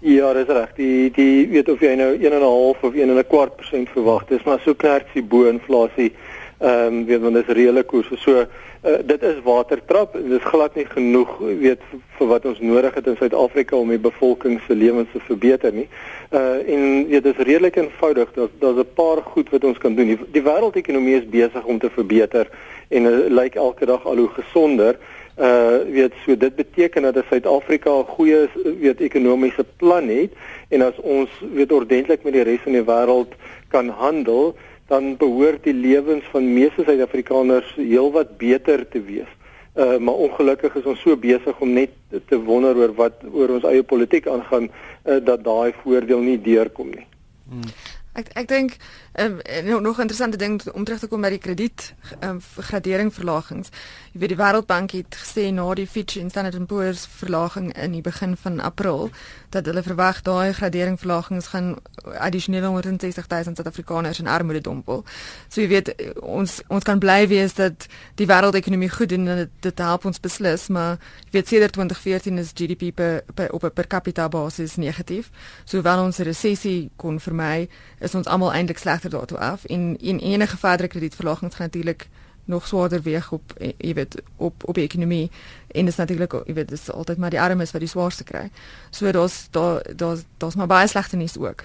Ja, 0.02 0.32
dis 0.32 0.46
reg. 0.48 0.70
Die 0.74 1.10
die 1.12 1.48
weet 1.52 1.68
of 1.68 1.82
jy 1.84 1.90
nou 2.00 2.14
1.5 2.16 2.84
of 2.88 2.94
1.25 2.96 3.56
persent 3.56 3.90
verwag. 3.92 4.22
Dis 4.30 4.46
maar 4.48 4.62
so 4.64 4.72
knertsie 4.72 5.20
bo 5.22 5.44
inflasie. 5.44 6.14
Ehm 6.60 6.86
um, 6.86 7.02
weet 7.04 7.20
want 7.20 7.36
dis 7.36 7.50
reële 7.58 7.82
koerse. 7.84 8.16
So 8.16 8.40
uh, 8.40 8.94
dit 9.04 9.22
is 9.28 9.42
watertrap. 9.44 10.16
Dis 10.16 10.46
glad 10.48 10.78
nie 10.80 10.86
genoeg 10.88 11.36
weet 11.60 11.84
vir 12.16 12.32
wat 12.32 12.48
ons 12.48 12.64
nodig 12.64 12.96
het 12.96 13.12
in 13.12 13.20
Suid-Afrika 13.20 13.76
om 13.76 13.92
die 13.92 14.00
bevolking 14.00 14.56
se 14.64 14.74
lewens 14.74 15.12
te 15.12 15.20
verbeter 15.28 15.76
nie. 15.76 15.88
Uh 16.32 16.64
en 16.64 17.04
weet 17.12 17.28
dis 17.28 17.44
redelik 17.44 17.76
eenvoudig. 17.76 18.32
Daar's 18.40 18.56
daar's 18.64 18.80
'n 18.80 18.94
paar 18.96 19.20
goed 19.34 19.52
wat 19.52 19.64
ons 19.64 19.78
kan 19.78 19.94
doen. 19.94 20.14
Die, 20.14 20.18
die 20.32 20.46
wêreldekonomie 20.48 21.20
is 21.20 21.28
besig 21.28 21.64
om 21.64 21.78
te 21.78 21.90
verbeter 21.90 22.48
en 22.88 23.04
uh, 23.04 23.28
lyk 23.28 23.54
elke 23.54 23.84
dag 23.84 24.06
al 24.06 24.16
hoe 24.16 24.32
gesonder 24.32 24.96
uh 25.40 25.80
weet 25.88 26.12
so 26.24 26.36
dit 26.36 26.54
beteken 26.54 27.02
dat 27.02 27.24
Suid-Afrika 27.28 27.90
'n 27.90 28.04
goeie 28.04 28.48
weet 28.80 29.00
ekonomiese 29.00 29.64
plan 29.76 30.08
het 30.08 30.32
en 30.68 30.82
as 30.82 30.96
ons 31.00 31.30
weet 31.52 31.72
ordentlik 31.72 32.22
met 32.22 32.32
die 32.32 32.42
res 32.42 32.60
van 32.60 32.72
die 32.72 32.84
wêreld 32.84 33.32
kan 33.68 33.88
handel 33.88 34.54
dan 34.86 35.16
behoort 35.16 35.64
die 35.64 35.74
lewens 35.74 36.24
van 36.30 36.52
meeste 36.52 36.82
Suid-Afrikaners 36.84 37.74
heelwat 37.74 38.36
beter 38.38 38.88
te 38.88 39.02
wees. 39.02 39.30
Uh 39.74 39.96
maar 39.98 40.14
ongelukkig 40.14 40.74
is 40.74 40.84
ons 40.84 41.00
so 41.00 41.16
besig 41.16 41.60
om 41.60 41.72
net 41.72 41.90
te 42.26 42.40
wonder 42.42 42.76
oor 42.76 42.94
wat 42.94 43.22
oor 43.32 43.48
ons 43.48 43.64
eie 43.64 43.82
politiek 43.82 44.26
aangaan 44.26 44.68
uh, 44.68 45.16
dat 45.24 45.44
daai 45.44 45.72
voordeel 45.82 46.20
nie 46.20 46.40
deurkom 46.40 46.90
nie. 46.90 47.06
Hmm. 47.48 47.70
Ek 48.18 48.32
ek 48.34 48.48
dink 48.48 48.76
um, 49.18 49.40
nog 49.82 49.96
'n 49.96 50.00
interessante 50.00 50.36
ding 50.36 50.62
om 50.72 50.84
terug 50.84 51.00
te 51.00 51.06
kom 51.06 51.20
by 51.20 51.28
die 51.28 51.38
krediet 51.38 51.94
um, 52.20 52.40
gradering 52.56 53.14
verlagings. 53.14 53.68
Jy 54.12 54.20
weet 54.20 54.28
die 54.28 54.36
Wêreldbank 54.36 54.90
het 54.90 55.16
gesê 55.16 55.52
na 55.52 55.74
die 55.74 55.86
Fitch 55.86 56.16
en 56.16 56.30
Standard 56.30 56.66
& 56.66 56.68
Poor's 56.68 57.06
verlaging 57.06 57.72
in 57.76 57.92
die 57.92 58.00
begin 58.00 58.36
van 58.36 58.60
April 58.60 59.10
dat 59.48 59.66
hulle 59.66 59.82
verwag 59.82 60.22
daai 60.22 60.52
gradering 60.52 60.98
verlagings 60.98 61.46
gaan 61.46 61.76
addisionele 62.18 62.66
160 62.66 63.26
000 63.28 63.44
Suid-Afrikaners 63.44 64.18
in 64.18 64.26
armoede 64.26 64.60
dompel. 64.60 65.04
So 65.48 65.60
jy 65.60 65.68
weet 65.68 65.94
ons 66.20 66.60
ons 66.68 66.84
kan 66.84 66.98
bly 66.98 67.28
wees 67.28 67.54
dat 67.54 67.86
die 68.14 68.26
wêreldekonomie 68.26 68.90
goed 68.90 69.08
doen 69.08 69.28
en 69.28 69.36
dit, 69.36 69.50
dit 69.60 69.78
help 69.78 70.04
ons 70.04 70.20
beslis, 70.20 70.68
maar 70.68 70.98
jy 71.24 71.30
weet 71.30 71.48
sedert 71.48 71.72
2014 71.72 72.38
is 72.38 72.52
GDP 72.54 72.94
per, 72.94 73.22
per 73.34 73.52
op 73.52 73.64
'n 73.64 73.72
per 73.72 73.86
capita 73.86 74.28
basis 74.28 74.76
negatief. 74.76 75.30
So 75.64 75.76
hoewel 75.76 76.04
ons 76.04 76.18
'n 76.18 76.22
resessie 76.22 76.90
kon 76.96 77.20
vermy, 77.20 77.68
is 78.00 78.14
ons 78.14 78.26
almal 78.26 78.52
eintlik 78.52 78.78
slegter 79.00 79.18
daartoe 79.18 79.38
af 79.38 79.64
en 79.64 79.96
en 80.00 80.18
enige 80.18 80.56
verdere 80.56 80.88
kredietverlagings 80.88 81.54
gaan 81.54 81.66
natuurlik 81.66 82.08
nog 82.44 82.66
swaarder 82.66 83.02
weeg 83.02 83.32
op 83.32 83.52
eh, 83.56 83.72
jy 83.78 83.94
weet 83.94 84.22
op 84.36 84.62
op 84.64 84.74
die 84.74 84.84
ekonomie 84.84 85.30
en 85.70 85.84
dit 85.84 85.88
is 85.88 85.96
natuurlik 85.96 86.32
jy 86.46 86.54
weet 86.54 86.68
dis 86.68 86.90
altyd 86.90 87.18
maar 87.18 87.30
die 87.30 87.40
armes 87.40 87.70
wat 87.70 87.80
die 87.80 87.88
swaarste 87.88 88.24
kry. 88.24 88.50
So 88.90 89.10
daar's 89.10 89.48
daar 89.50 89.82
daar's 89.96 90.24
daar's 90.38 90.54
maar 90.54 90.66
baie 90.66 90.86
slegte 90.86 91.16
nuus 91.16 91.38
ook. 91.38 91.64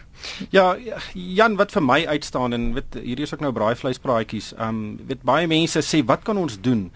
Ja, 0.49 0.77
Jan 1.13 1.55
wat 1.55 1.71
vir 1.71 1.83
my 1.83 2.05
uitstaan 2.05 2.53
en 2.53 2.73
weet 2.73 2.93
hierdie 2.93 3.25
is 3.25 3.33
ook 3.33 3.39
nou 3.39 3.53
braaivleispraatjies. 3.53 4.53
Ehm 4.53 4.67
um, 4.67 4.99
weet 5.07 5.21
baie 5.21 5.47
mense 5.47 5.81
sê 5.81 6.05
wat 6.05 6.23
kan 6.23 6.37
ons 6.37 6.61
doen 6.61 6.91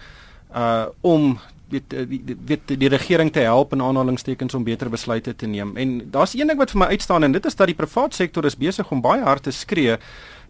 uh 0.56 0.86
om 1.02 1.40
weet 1.70 2.10
die 2.10 2.38
weet 2.46 2.74
die 2.80 2.90
regering 2.90 3.32
te 3.32 3.40
help 3.40 3.74
in 3.74 3.82
aanhalingstekens 3.82 4.54
om 4.54 4.64
beter 4.64 4.90
besluite 4.90 5.36
te 5.36 5.48
neem. 5.48 5.78
En 5.78 6.12
daar's 6.12 6.34
een 6.34 6.48
ding 6.48 6.60
wat 6.60 6.72
vir 6.72 6.80
my 6.80 6.86
uitstaan 6.86 7.24
en 7.24 7.32
dit 7.32 7.46
is 7.46 7.56
dat 7.56 7.68
die 7.68 7.76
private 7.76 8.16
sektor 8.16 8.46
is 8.46 8.58
besig 8.58 8.92
om 8.92 9.02
baie 9.02 9.22
hard 9.22 9.44
te 9.44 9.52
skree 9.52 9.98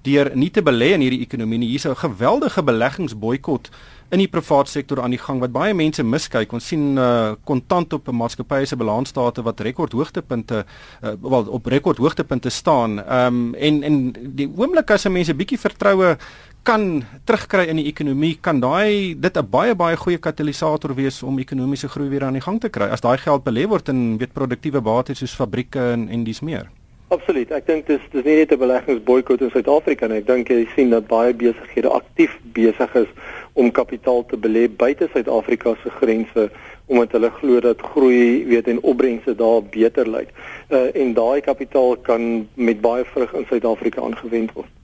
deur 0.01 0.31
nie 0.35 0.49
te 0.49 0.63
belê 0.63 0.93
in 0.95 1.03
hierdie 1.03 1.23
ekonomie 1.25 1.59
nie. 1.59 1.69
Hier's 1.69 1.85
'n 1.85 1.95
geweldige 1.95 2.63
beleggingsboikot 2.63 3.69
in 4.09 4.23
die 4.23 4.27
private 4.27 4.71
sektor 4.71 5.01
aan 5.01 5.13
die 5.13 5.21
gang 5.21 5.39
wat 5.39 5.51
baie 5.53 5.73
mense 5.73 6.03
miskyk. 6.03 6.53
Ons 6.53 6.67
sien 6.67 6.97
uh 6.97 7.35
kontant 7.45 7.93
op 7.93 8.07
'n 8.07 8.15
maatskappy 8.15 8.65
se 8.65 8.75
balansstate 8.75 9.41
wat 9.41 9.59
rekordhoogtepunte 9.59 10.65
uh 11.03 11.13
wel 11.21 11.45
op 11.49 11.65
rekordhoogtepunte 11.65 12.49
staan. 12.49 12.99
Ehm 12.99 13.27
um, 13.27 13.55
en 13.55 13.83
en 13.83 14.15
die 14.35 14.49
oomblik 14.55 14.91
as 14.91 15.07
mense 15.07 15.33
bietjie 15.33 15.59
vertroue 15.59 16.17
kan 16.63 17.03
terugkry 17.25 17.67
in 17.69 17.79
die 17.79 17.87
ekonomie, 17.87 18.37
kan 18.41 18.59
daai 18.59 19.15
dit 19.15 19.37
'n 19.37 19.49
baie 19.49 19.75
baie 19.75 19.95
goeie 19.95 20.17
katalisator 20.17 20.95
wees 20.95 21.23
om 21.23 21.39
ekonomiese 21.39 21.87
groei 21.87 22.09
weer 22.09 22.23
aan 22.23 22.33
die 22.33 22.41
gang 22.41 22.59
te 22.59 22.69
kry. 22.69 22.89
As 22.89 23.01
daai 23.01 23.17
geld 23.17 23.43
belê 23.43 23.67
word 23.67 23.89
in 23.89 24.17
weet 24.17 24.33
produktiewe 24.33 24.81
bates 24.81 25.19
soos 25.19 25.35
fabrieke 25.35 25.79
en 25.79 26.09
en 26.09 26.23
dis 26.23 26.41
meer. 26.41 26.69
Absoluut. 27.09 27.49
Ek 27.51 27.65
dink 27.65 27.87
dis 27.87 28.01
dis 28.13 28.25
nie 28.25 28.35
net 28.35 28.51
'n 28.51 28.59
beleggingsboikot 28.59 29.41
in 29.41 29.49
Suid-Afrika 29.49 30.07
nie. 30.07 30.17
Ek 30.17 30.27
dink 30.27 30.49
jy 30.49 30.67
sien 30.75 30.89
dat 30.89 31.07
baie 31.07 31.33
besighede 31.33 31.89
aktief 31.89 32.37
besig 32.53 32.95
is 32.95 33.07
om 33.53 33.71
kapitaal 33.71 34.25
te 34.25 34.37
belê 34.37 34.67
buite 34.69 35.09
Suid-Afrika 35.13 35.75
se 35.83 35.89
grense 35.89 36.51
omdat 36.85 37.11
hulle 37.11 37.29
glo 37.29 37.59
dat 37.59 37.81
groei, 37.81 38.45
weet 38.45 38.67
en 38.67 38.81
opbrengste 38.81 39.35
daar 39.35 39.61
beter 39.63 40.09
lyk. 40.09 40.29
Uh 40.69 40.89
en 40.93 41.13
daai 41.13 41.41
kapitaal 41.41 41.97
kan 41.97 42.47
met 42.53 42.81
baie 42.81 43.05
vrug 43.05 43.33
in 43.33 43.45
Suid-Afrika 43.49 44.01
aangewend 44.01 44.53
word. 44.53 44.78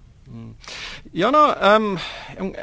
Jana, 1.14 1.56
ehm 1.62 1.98
um, 2.40 2.54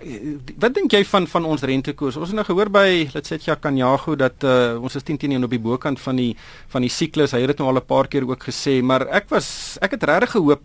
wat 0.59 0.75
dink 0.75 0.93
jy 0.93 1.05
van 1.07 1.27
van 1.31 1.45
ons 1.47 1.63
rentekoers? 1.63 2.17
Ons 2.17 2.33
het 2.33 2.37
nou 2.37 2.45
gehoor 2.45 2.71
by 2.75 3.09
Letsetja 3.15 3.55
Kanyago 3.55 4.17
dat 4.19 4.43
uh, 4.45 4.75
ons 4.83 4.97
is 4.99 5.05
10 5.07 5.21
teen 5.23 5.45
op 5.45 5.51
die 5.51 5.63
bokant 5.63 6.01
van 6.01 6.17
die 6.19 6.33
van 6.73 6.83
die 6.83 6.91
siklus. 6.91 7.33
Hy 7.33 7.45
het 7.45 7.55
dit 7.55 7.63
nou 7.63 7.69
al 7.71 7.79
'n 7.79 7.87
paar 7.87 8.09
keer 8.09 8.27
ook 8.29 8.43
gesê, 8.43 8.83
maar 8.83 9.07
ek 9.09 9.31
was 9.31 9.79
ek 9.81 9.93
het 9.93 10.03
regtig 10.03 10.31
gehoop 10.31 10.63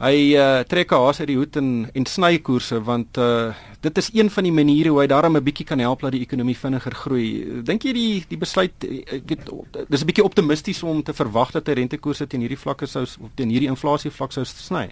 hy 0.00 0.32
uh, 0.32 0.62
trek 0.64 0.92
'n 0.92 1.02
haas 1.02 1.20
uit 1.20 1.28
die 1.28 1.36
hoed 1.36 1.56
en 1.56 1.90
en 1.92 2.06
sny 2.06 2.38
koerse 2.38 2.80
want 2.80 3.18
uh, 3.18 3.52
dit 3.80 3.98
is 3.98 4.10
een 4.14 4.30
van 4.30 4.44
die 4.44 4.52
maniere 4.52 4.88
hoe 4.88 5.00
hy 5.00 5.06
daarmee 5.06 5.40
'n 5.40 5.44
bietjie 5.44 5.66
kan 5.66 5.78
help 5.78 6.00
dat 6.00 6.12
die 6.12 6.22
ekonomie 6.22 6.56
vinniger 6.56 6.94
groei. 6.94 7.62
Dink 7.64 7.82
jy 7.82 7.92
die 7.92 8.24
die 8.28 8.38
besluit 8.38 8.72
dit 8.80 9.50
dis 9.88 10.00
'n 10.00 10.06
bietjie 10.06 10.24
optimisties 10.24 10.82
om 10.82 11.02
te 11.02 11.12
verwag 11.12 11.50
dat 11.50 11.66
hy 11.66 11.74
rentekoerse 11.74 12.26
teen 12.26 12.40
hierdie 12.40 12.64
vlakke 12.64 12.86
sou 12.86 13.04
teen 13.34 13.50
hierdie 13.50 13.68
inflasie 13.68 14.10
vlak 14.10 14.32
sou 14.32 14.44
sny? 14.44 14.88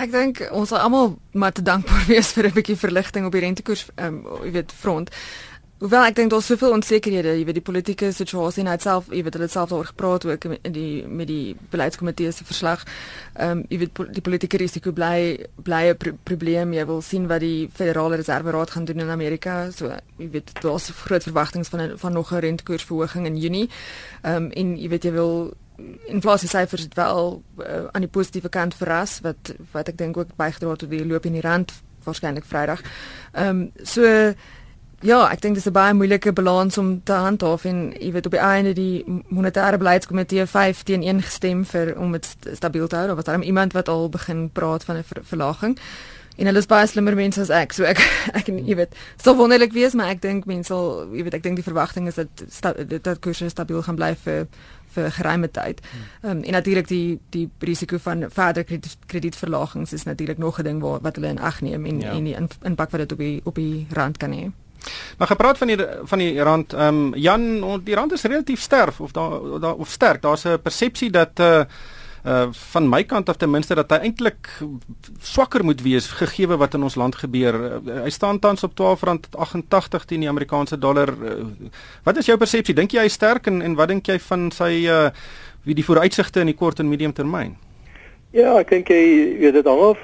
Ek 0.00 0.12
dink 0.14 0.40
ons 0.56 0.70
sal 0.72 0.80
almal 0.80 1.18
maar 1.36 1.52
te 1.52 1.62
dankbaar 1.62 2.06
wees 2.12 2.32
vir 2.32 2.48
'n 2.48 2.56
bietjie 2.56 2.80
verligting 2.80 3.26
op 3.26 3.36
die 3.36 3.44
rentekoers 3.44 3.86
ehm 3.96 4.24
um, 4.24 4.44
jy 4.46 4.52
weet 4.56 4.72
front. 4.72 5.12
Hoewel 5.80 6.04
ek 6.04 6.16
dink 6.16 6.28
daar's 6.28 6.44
soveel 6.44 6.74
onsekerhede, 6.76 7.32
jy 7.38 7.44
weet 7.48 7.56
die 7.56 7.64
politieke 7.64 8.10
situasie 8.12 8.64
net 8.64 8.82
self, 8.84 9.06
jy 9.08 9.22
weet 9.24 9.36
hulle 9.36 9.46
het 9.48 9.54
self 9.54 9.70
daaroor 9.70 9.88
gepraat 9.88 10.26
ook 10.28 10.44
in 10.44 10.74
die 10.74 11.06
met 11.08 11.28
die 11.28 11.56
beleidskomitee 11.72 12.32
se 12.32 12.44
verslag. 12.44 12.84
Ehm 13.36 13.60
um, 13.60 13.62
jy 13.68 13.78
weet 13.84 14.02
die 14.16 14.24
politieke 14.24 14.60
risiko 14.60 14.92
bly 14.92 15.46
bly 15.68 15.82
'n 15.92 15.96
pro 15.96 16.12
probleem. 16.24 16.72
Jy 16.72 16.84
wil 16.86 17.00
sien 17.02 17.28
wat 17.28 17.40
die 17.40 17.68
Federale 17.72 18.16
Reserve 18.16 18.50
Raad 18.50 18.70
gaan 18.70 18.84
doen 18.84 19.00
in 19.00 19.10
Amerika. 19.10 19.70
So 19.70 19.92
jy 20.18 20.30
weet 20.30 20.52
daar's 20.60 20.90
groot 21.04 21.22
verwagtinge 21.22 21.64
van 21.64 21.98
van 21.98 22.12
nog 22.12 22.32
'n 22.32 22.40
rentekoersverhoging 22.40 23.26
in 23.26 23.36
Junie. 23.36 23.68
Ehm 24.22 24.36
um, 24.36 24.50
en 24.50 24.76
jy 24.76 24.88
weet 24.88 25.04
jy 25.04 25.12
wil 25.12 25.52
inflasie 26.06 26.48
syfers 26.48 26.82
het 26.82 26.94
wel 26.94 27.42
uh, 27.58 27.84
aan 27.92 28.00
die 28.06 28.10
positiewe 28.10 28.48
kant 28.48 28.74
verras 28.74 29.20
wat 29.20 29.52
wat 29.72 29.88
ek 29.88 29.98
dink 29.98 30.16
ook 30.16 30.36
bygedra 30.36 30.70
het 30.70 30.78
tot 30.78 30.90
die 30.90 31.06
loop 31.06 31.26
in 31.26 31.38
die 31.38 31.46
rand 31.46 31.72
waarskynlik 32.04 32.44
Vrydag. 32.44 32.82
Ehm 33.32 33.48
um, 33.48 33.70
so 33.82 34.34
Ja, 35.00 35.22
ek 35.32 35.40
dink 35.40 35.54
dis 35.56 35.64
'n 35.64 35.72
baie 35.72 35.94
moeilike 35.94 36.32
balans 36.32 36.78
om 36.78 37.00
te 37.02 37.12
handhaaf 37.12 37.64
en 37.64 37.92
jy 37.96 38.12
weet 38.12 38.26
op 38.26 38.32
die 38.32 38.40
einde 38.40 38.72
die 38.72 39.04
monetêre 39.32 39.78
beleidskomitee 39.78 40.46
5 40.46 40.82
teen 40.82 41.02
1 41.02 41.22
gestem 41.22 41.64
vir 41.64 41.96
om 41.98 42.12
dit 42.12 42.36
stabiel 42.52 42.86
te 42.86 42.96
hou. 42.96 43.06
Daar 43.06 43.16
was 43.16 43.24
daar 43.24 43.42
iemand 43.42 43.72
wat 43.72 43.88
al 43.88 44.08
begin 44.08 44.50
praat 44.52 44.84
van 44.84 44.96
'n 44.96 45.02
ver 45.02 45.24
verlaging. 45.24 45.78
En 46.36 46.46
hulle 46.46 46.58
is 46.58 46.66
baie 46.66 46.86
slimmer 46.86 47.14
mense 47.14 47.40
as 47.40 47.50
ek, 47.50 47.72
so 47.72 47.84
ek 47.84 47.98
ek 48.38 48.46
jy 48.46 48.76
weet, 48.76 48.94
sou 49.16 49.36
wonderlik 49.36 49.72
wees, 49.72 49.94
maar 49.94 50.08
ek 50.08 50.20
dink 50.20 50.44
mense 50.44 50.66
sal 50.66 51.08
jy 51.12 51.22
weet 51.22 51.34
ek 51.34 51.42
dink 51.42 51.56
die 51.56 51.64
verwagting 51.64 52.06
is 52.06 52.14
dat 52.14 52.28
dat, 52.60 53.02
dat 53.02 53.18
koerse 53.20 53.48
stabiel 53.48 53.82
gaan 53.82 53.96
bly 53.96 54.14
vir 54.24 54.46
vir 54.94 55.10
geruime 55.10 55.50
tyd. 55.50 55.80
Ehm 56.22 56.30
um, 56.30 56.42
en 56.42 56.52
natuurlik 56.52 56.88
die 56.88 57.20
die 57.30 57.50
risiko 57.58 57.98
van 57.98 58.24
verder 58.28 58.64
krediet, 58.64 58.96
kredietverlagings 59.06 59.92
is 59.92 60.04
natuurlik 60.04 60.38
nog 60.38 60.58
'n 60.58 60.62
ding 60.62 60.82
wat 60.82 61.14
hulle 61.16 61.28
in 61.28 61.38
ag 61.38 61.60
neem 61.60 61.86
en 61.86 62.00
ja. 62.00 62.10
en 62.10 62.24
die 62.24 62.36
impak 62.62 62.90
wat 62.90 63.00
dit 63.00 63.12
op 63.12 63.18
die 63.18 63.40
op 63.44 63.54
die 63.54 63.86
rand 63.90 64.16
kan 64.16 64.32
hê. 64.32 64.50
Maar 65.18 65.26
gepraat 65.26 65.58
van 65.58 65.66
die 65.66 65.86
van 66.02 66.18
die 66.18 66.42
rand, 66.42 66.72
ehm 66.72 66.94
um, 66.94 67.14
Jan, 67.14 67.80
die 67.84 67.94
rand 67.94 68.12
is 68.12 68.22
relatief 68.22 68.60
sterk 68.60 69.00
of 69.00 69.12
daar 69.12 69.60
daar 69.60 69.74
of 69.74 69.88
sterk. 69.88 70.22
Daar's 70.22 70.44
'n 70.44 70.60
persepsie 70.62 71.10
dat 71.10 71.30
eh 71.34 71.46
uh, 71.46 71.64
uh 72.24 72.48
van 72.72 72.88
my 72.88 73.02
kant 73.04 73.28
af 73.28 73.36
ten 73.36 73.50
minste 73.50 73.74
dat 73.74 73.90
hy 73.90 73.98
eintlik 74.10 74.50
swakker 75.22 75.64
moet 75.64 75.80
wees 75.80 76.10
gegee 76.20 76.46
wat 76.46 76.74
in 76.74 76.82
ons 76.82 76.94
land 77.00 77.16
gebeur. 77.16 77.54
Uh, 77.54 78.02
hy 78.04 78.10
staan 78.10 78.38
tans 78.38 78.64
op 78.66 78.76
R12.88 78.76 80.04
teen 80.06 80.20
die 80.20 80.28
Amerikaanse 80.28 80.78
dollar. 80.78 81.08
Uh, 81.08 81.44
wat 82.04 82.16
is 82.16 82.26
jou 82.26 82.36
persepsie? 82.38 82.74
Dink 82.74 82.92
jy 82.92 83.00
hy 83.00 83.10
is 83.12 83.16
sterk 83.16 83.46
en 83.46 83.62
en 83.62 83.74
wat 83.74 83.88
dink 83.88 84.06
jy 84.06 84.18
van 84.28 84.50
sy 84.50 84.72
uh 84.88 85.08
wie 85.64 85.74
die 85.76 85.84
vooruitsigte 85.84 86.40
in 86.40 86.48
die 86.48 86.56
kort 86.56 86.80
en 86.80 86.88
medium 86.88 87.12
termyn? 87.12 87.56
Ja, 88.30 88.52
ek 88.60 88.68
dink 88.70 88.90
jy 88.92 88.98
weet 89.40 89.56
dit 89.56 89.66
hang 89.66 89.80
af 89.82 90.02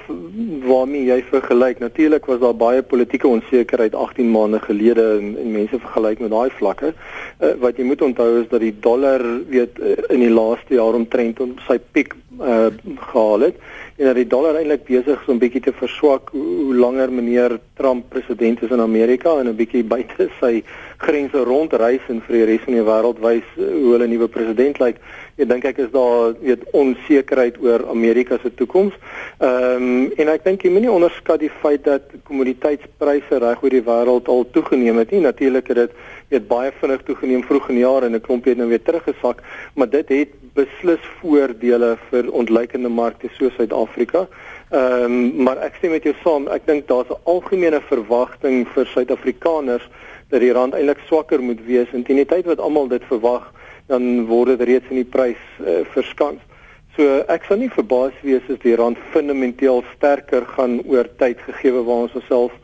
waarmee 0.67 1.05
jy 1.07 1.21
vergelyk. 1.29 1.77
Natuurlik 1.79 2.25
was 2.27 2.41
daar 2.41 2.57
baie 2.59 2.81
politieke 2.83 3.29
onsekerheid 3.29 3.95
18 3.95 4.27
maande 4.33 4.59
gelede 4.65 5.05
en, 5.15 5.29
en 5.39 5.53
mense 5.53 5.79
vergelyk 5.79 6.19
met 6.19 6.33
daai 6.33 6.51
vlakke. 6.57 6.91
Uh, 6.91 7.53
wat 7.63 7.79
jy 7.79 7.85
moet 7.87 8.03
onthou 8.03 8.27
is 8.41 8.49
dat 8.51 8.65
die 8.65 8.73
dollar 8.83 9.23
weet 9.47 9.79
uh, 9.79 9.95
in 10.11 10.25
die 10.25 10.33
laaste 10.33 10.75
jaar 10.75 10.99
omtrent 10.99 11.39
om 11.39 11.55
sy 11.69 11.79
piek 11.95 12.17
uh, 12.41 12.67
gehaal 13.13 13.47
het 13.47 13.63
en 13.97 14.05
dat 14.05 14.19
die 14.19 14.27
dollar 14.29 14.59
eintlik 14.59 14.83
besig 14.85 15.23
is 15.23 15.29
om 15.31 15.39
bietjie 15.41 15.63
te 15.65 15.73
verswak 15.73 16.29
hoe, 16.35 16.43
hoe 16.67 16.75
langer 16.77 17.09
meneer 17.09 17.55
Trump 17.79 18.11
president 18.13 18.61
is 18.61 18.73
in 18.75 18.83
Amerika 18.83 19.37
en 19.39 19.47
'n 19.49 19.55
bietjie 19.57 19.85
buite 19.93 20.27
sy 20.41 20.61
grense 20.97 21.47
rondreis 21.47 22.03
en 22.11 22.21
vir 22.27 22.35
die 22.35 22.45
res 22.51 22.67
van 22.67 22.77
die 22.77 22.85
wêreld 22.91 23.23
wys 23.23 23.47
hoe 23.55 23.95
hulle 23.95 24.07
nuwe 24.11 24.27
president 24.27 24.83
lyk. 24.83 24.99
Ek 25.37 25.45
dink 25.45 25.65
ek 25.69 25.77
is 25.77 25.89
daar 25.93 26.31
weet 26.41 26.63
onsekerheid 26.73 27.59
oor 27.61 27.83
Amerika 27.93 28.39
se 28.41 28.49
toekoms. 28.57 28.95
Ehm 29.37 29.83
um, 29.83 30.07
en 30.17 30.31
ek 30.33 30.45
dink 30.47 30.63
jy 30.65 30.71
moenie 30.73 30.89
onderskat 30.89 31.43
die 31.43 31.51
feit 31.61 31.83
dat 31.85 32.09
kommoditeitspryse 32.25 33.37
reg 33.43 33.61
oor 33.61 33.75
die 33.75 33.83
wêreld 33.85 34.31
al 34.33 34.47
toegeneem 34.55 34.97
het 34.97 35.13
nie. 35.13 35.21
Natuurlik 35.21 35.69
het 35.69 35.77
dit 35.83 35.93
weet 36.33 36.47
baie 36.49 36.71
vinnig 36.79 37.03
toegeneem 37.05 37.43
vroeg 37.45 37.69
in 37.69 37.77
die 37.77 37.85
jaar 37.85 38.07
en 38.07 38.15
'n 38.15 38.25
klompie 38.25 38.55
het 38.55 38.57
nou 38.57 38.69
weer 38.69 38.81
teruggesak, 38.81 39.43
maar 39.75 39.89
dit 39.89 40.09
het 40.09 40.33
beslis 40.57 41.05
voordele 41.21 41.97
vir 42.09 42.31
ontleikende 42.31 42.89
markte 42.89 43.29
soos 43.37 43.53
Suid-Afrika. 43.55 44.27
Ehm 44.71 45.03
um, 45.03 45.43
maar 45.43 45.61
ek 45.61 45.77
stem 45.77 45.91
met 45.91 46.03
jou 46.03 46.15
saam. 46.23 46.47
Ek 46.47 46.65
dink 46.65 46.87
daar's 46.87 47.13
'n 47.13 47.21
algemene 47.23 47.81
verwagting 47.81 48.67
vir 48.73 48.85
Suid-Afrikaners 48.85 49.85
dat 50.29 50.39
die 50.39 50.51
rand 50.51 50.73
eintlik 50.73 50.99
swakker 51.05 51.41
moet 51.41 51.61
wees 51.65 51.93
en 51.93 52.03
teen 52.03 52.19
die 52.19 52.25
tyd 52.25 52.45
wat 52.45 52.59
almal 52.59 52.87
dit 52.87 53.03
verwag, 53.07 53.53
dan 53.87 54.25
word 54.27 54.55
dit 54.55 54.67
reeds 54.69 54.91
in 54.91 55.01
die 55.01 55.07
prys 55.07 55.41
uh, 55.63 55.81
verskans. 55.93 56.43
So 56.97 57.21
ek 57.29 57.45
sal 57.47 57.59
nie 57.61 57.69
verbaas 57.69 58.15
wees 58.25 58.45
as 58.51 58.59
die 58.63 58.75
rand 58.79 58.99
fundamenteel 59.13 59.83
sterker 59.95 60.47
gaan 60.55 60.79
oor 60.89 61.09
tyd 61.21 61.41
gegee 61.45 61.75
waar 61.77 62.07
ons 62.07 62.15
osself 62.17 62.55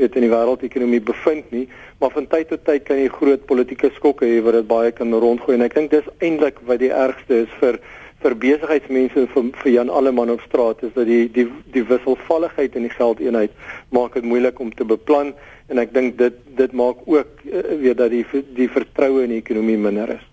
weet 0.00 0.16
in 0.16 0.24
die 0.24 0.32
wêreldekonomie 0.32 1.02
bevind 1.04 1.50
nie, 1.52 1.66
maar 2.00 2.14
van 2.14 2.26
tyd 2.26 2.48
tot 2.50 2.64
tyd 2.64 2.86
kan 2.88 2.98
jy 2.98 3.10
groot 3.12 3.44
politieke 3.46 3.92
skokke 3.98 4.26
hê 4.26 4.40
wat 4.44 4.56
dit 4.56 4.70
baie 4.70 4.94
kan 4.96 5.12
rondgooi 5.12 5.58
en 5.58 5.66
ek 5.66 5.76
dink 5.76 5.92
dis 5.92 6.08
eintlik 6.24 6.62
wat 6.70 6.80
die 6.82 6.92
ergste 6.92 7.44
is 7.44 7.52
vir 7.60 7.78
vir 8.22 8.36
besigheidsmense 8.38 9.26
vir, 9.34 9.46
vir 9.60 9.70
Jan 9.72 9.90
Alleman 9.90 10.30
op 10.30 10.42
straat 10.46 10.82
is 10.86 10.92
dat 10.96 11.08
die 11.10 11.26
die 11.36 11.48
die 11.74 11.84
wisselvalligheid 11.86 12.78
in 12.78 12.86
die 12.86 12.96
geldeenheid 12.96 13.54
maak 13.94 14.16
dit 14.18 14.26
moeilik 14.26 14.60
om 14.62 14.70
te 14.72 14.86
beplan 14.88 15.34
en 15.68 15.82
ek 15.82 15.94
dink 15.94 16.18
dit 16.20 16.42
dit 16.58 16.76
maak 16.78 17.02
ook 17.06 17.46
uh, 17.50 17.64
weet 17.82 17.98
dat 17.98 18.14
die 18.14 18.24
die 18.56 18.70
vertroue 18.70 19.26
in 19.26 19.34
die 19.36 19.42
ekonomie 19.42 19.80
minder 19.88 20.16
is. 20.16 20.31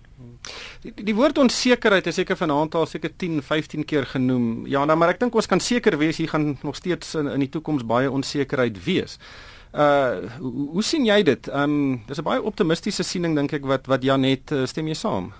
Die, 0.80 0.92
die 0.96 1.14
woord 1.14 1.38
onsekerheid 1.38 2.06
is 2.08 2.16
seker 2.16 2.38
vanaand 2.40 2.74
al 2.74 2.86
seker 2.88 3.12
10, 3.12 3.42
15 3.44 3.84
keer 3.84 4.06
genoem. 4.08 4.66
Ja, 4.70 4.86
nou 4.88 4.96
maar 4.96 5.12
ek 5.12 5.20
dink 5.20 5.34
ons 5.36 5.48
kan 5.50 5.60
seker 5.60 5.98
wees 6.00 6.16
hier 6.16 6.30
gaan 6.32 6.54
nog 6.64 6.78
steeds 6.78 7.12
in, 7.20 7.28
in 7.28 7.44
die 7.44 7.50
toekoms 7.52 7.84
baie 7.84 8.08
onsekerheid 8.08 8.80
wees. 8.84 9.18
Uh 9.70 10.24
hoe, 10.40 10.68
hoe 10.78 10.82
sien 10.82 11.04
jy 11.04 11.20
dit? 11.22 11.50
Um, 11.52 12.00
dis 12.08 12.18
'n 12.18 12.26
baie 12.26 12.42
optimistiese 12.42 13.04
siening 13.04 13.36
dink 13.36 13.52
ek 13.52 13.68
wat 13.68 13.86
wat 13.86 14.02
Jan 14.02 14.24
het 14.24 14.50
uh, 14.50 14.64
stem 14.66 14.88
jy 14.88 14.96
saam? 14.96 15.32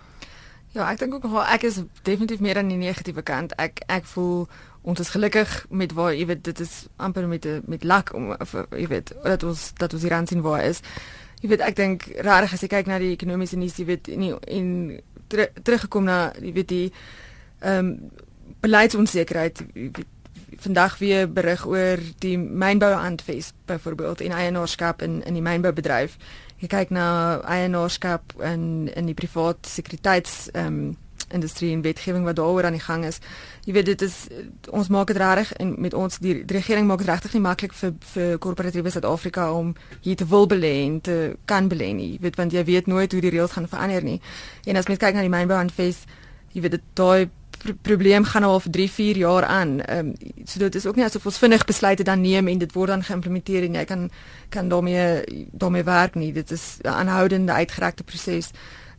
Ja, 0.77 0.91
ek 0.93 0.99
dink 0.99 1.15
ook 1.15 1.25
nog 1.25 1.49
ek 1.49 1.65
is 1.67 1.81
definitief 2.03 2.41
meer 2.41 2.61
aan 2.61 2.69
die 2.69 2.77
negatiewe 2.77 3.23
kant. 3.23 3.57
Ek 3.57 3.81
ek 3.89 4.05
voel 4.05 4.47
ons 4.83 5.01
is 5.01 5.09
gelukkig 5.09 5.67
met 5.71 5.93
waar 5.93 6.15
jy 6.15 6.27
weet 6.27 6.45
dit 6.45 6.61
is 6.61 6.87
amper 6.97 7.27
met 7.27 7.49
met 7.67 7.85
lak 7.85 8.13
om 8.15 8.31
of, 8.37 8.55
jy 8.77 8.87
weet 8.87 9.15
dat 9.25 9.43
ons 9.43 9.73
dat 9.75 9.93
ons 9.93 10.03
hier 10.03 10.13
aan 10.13 10.27
sien 10.27 10.45
waar 10.45 10.65
is. 10.65 10.85
Jy 11.41 11.49
weet 11.49 11.61
ek 11.65 11.77
dink 11.77 12.05
rarig 12.21 12.53
as 12.53 12.61
jy 12.61 12.69
kyk 12.69 12.87
na 12.87 12.99
die 13.01 13.15
ekonomiese 13.17 13.57
nuus 13.57 13.77
jy 13.81 13.89
weet 13.89 14.09
in 14.09 14.37
in 14.47 15.01
ter, 15.31 15.51
teruggekom 15.63 16.09
na 16.09 16.31
jy 16.39 16.53
weet 16.59 16.73
die 16.73 16.89
ehm 17.61 17.93
um, 17.93 18.11
beleidsonsekerheid 18.61 19.63
vandag 20.61 20.99
weer 20.99 21.29
berig 21.33 21.63
oor 21.67 22.01
die 22.21 22.37
mynbou 22.39 22.91
aanfees 22.93 23.53
byvoorbeeld 23.71 24.21
in 24.21 24.35
eienaarskap 24.37 25.03
in 25.03 25.23
in 25.25 25.39
die 25.39 25.45
mynboubedryf. 25.45 26.17
Jy 26.61 26.69
kyk 26.69 26.91
na 26.93 27.07
eienaarskap 27.49 28.35
in 28.45 28.91
in 28.95 29.09
die 29.09 29.17
privaat 29.17 29.67
sekuriteits 29.67 30.51
ehm 30.53 30.67
um, 30.67 30.97
industrie 31.33 31.73
en 31.73 31.83
wetgewing 31.83 32.25
wat 32.25 32.37
daaroor 32.37 32.65
aan 32.65 32.77
die 32.79 32.85
gang 32.85 33.05
is. 33.05 33.21
Jy 33.65 33.73
weet 33.73 33.87
dit 33.87 34.03
is 34.03 34.29
ons 34.71 34.89
maak 34.89 35.07
dit 35.07 35.17
reg 35.17 35.53
en 35.53 35.75
met 35.79 35.95
ons 35.95 36.19
die, 36.19 36.35
die 36.45 36.57
regering 36.57 36.87
maak 36.87 36.99
dit 36.99 37.09
regtig 37.09 37.33
nie 37.33 37.45
maklik 37.45 37.73
vir 37.73 37.93
vir 38.15 38.39
korporatiewe 38.39 38.91
Suid-Afrika 38.91 39.51
om 39.53 39.75
hier 40.01 40.17
te 40.17 40.27
wil 40.27 40.47
belê 40.47 40.75
en 40.87 41.01
te 41.01 41.37
kan 41.45 41.69
belê 41.69 41.93
nie. 41.95 42.13
Jy 42.13 42.23
weet 42.27 42.37
want 42.37 42.53
jy 42.53 42.65
weet 42.65 42.87
nooit 42.87 43.13
hoe 43.13 43.21
die 43.21 43.31
reëls 43.31 43.57
gaan 43.57 43.69
verander 43.69 44.03
nie. 44.03 44.21
En 44.67 44.77
as 44.77 44.89
mens 44.89 45.01
kyk 45.01 45.15
na 45.15 45.27
die 45.27 45.33
mynbou 45.33 45.59
aan 45.59 45.71
face, 45.71 46.07
jy 46.53 46.65
weet 46.65 46.79
dit 46.79 46.89
daai 46.95 47.31
pr 47.61 47.75
probleem 47.83 48.25
gaan 48.25 48.45
al 48.45 48.61
vir 48.65 48.73
3, 48.73 48.91
4 48.91 49.17
jaar 49.17 49.45
aan. 49.45 49.81
Ehm 49.81 50.13
um, 50.13 50.15
so 50.45 50.59
dit 50.59 50.75
is 50.75 50.87
ook 50.87 50.97
nie 50.97 51.05
asof 51.05 51.27
ons 51.27 51.39
vinnig 51.39 51.65
besluite 51.65 52.03
dan 52.03 52.21
neem 52.21 52.49
en 52.49 52.59
dit 52.59 52.73
word 52.73 52.89
dan 52.89 53.05
geïmplementeer 53.05 53.67
en 53.69 53.75
jy 53.75 53.85
kan 53.85 54.11
kan 54.49 54.69
daarmee 54.69 55.25
daarmee 55.53 55.85
werk 55.85 56.15
nie. 56.15 56.33
Dit 56.33 56.51
is 56.51 56.79
'n 56.83 56.89
aanhoudende 56.89 57.53
uitgerekte 57.53 58.05
proses. 58.05 58.51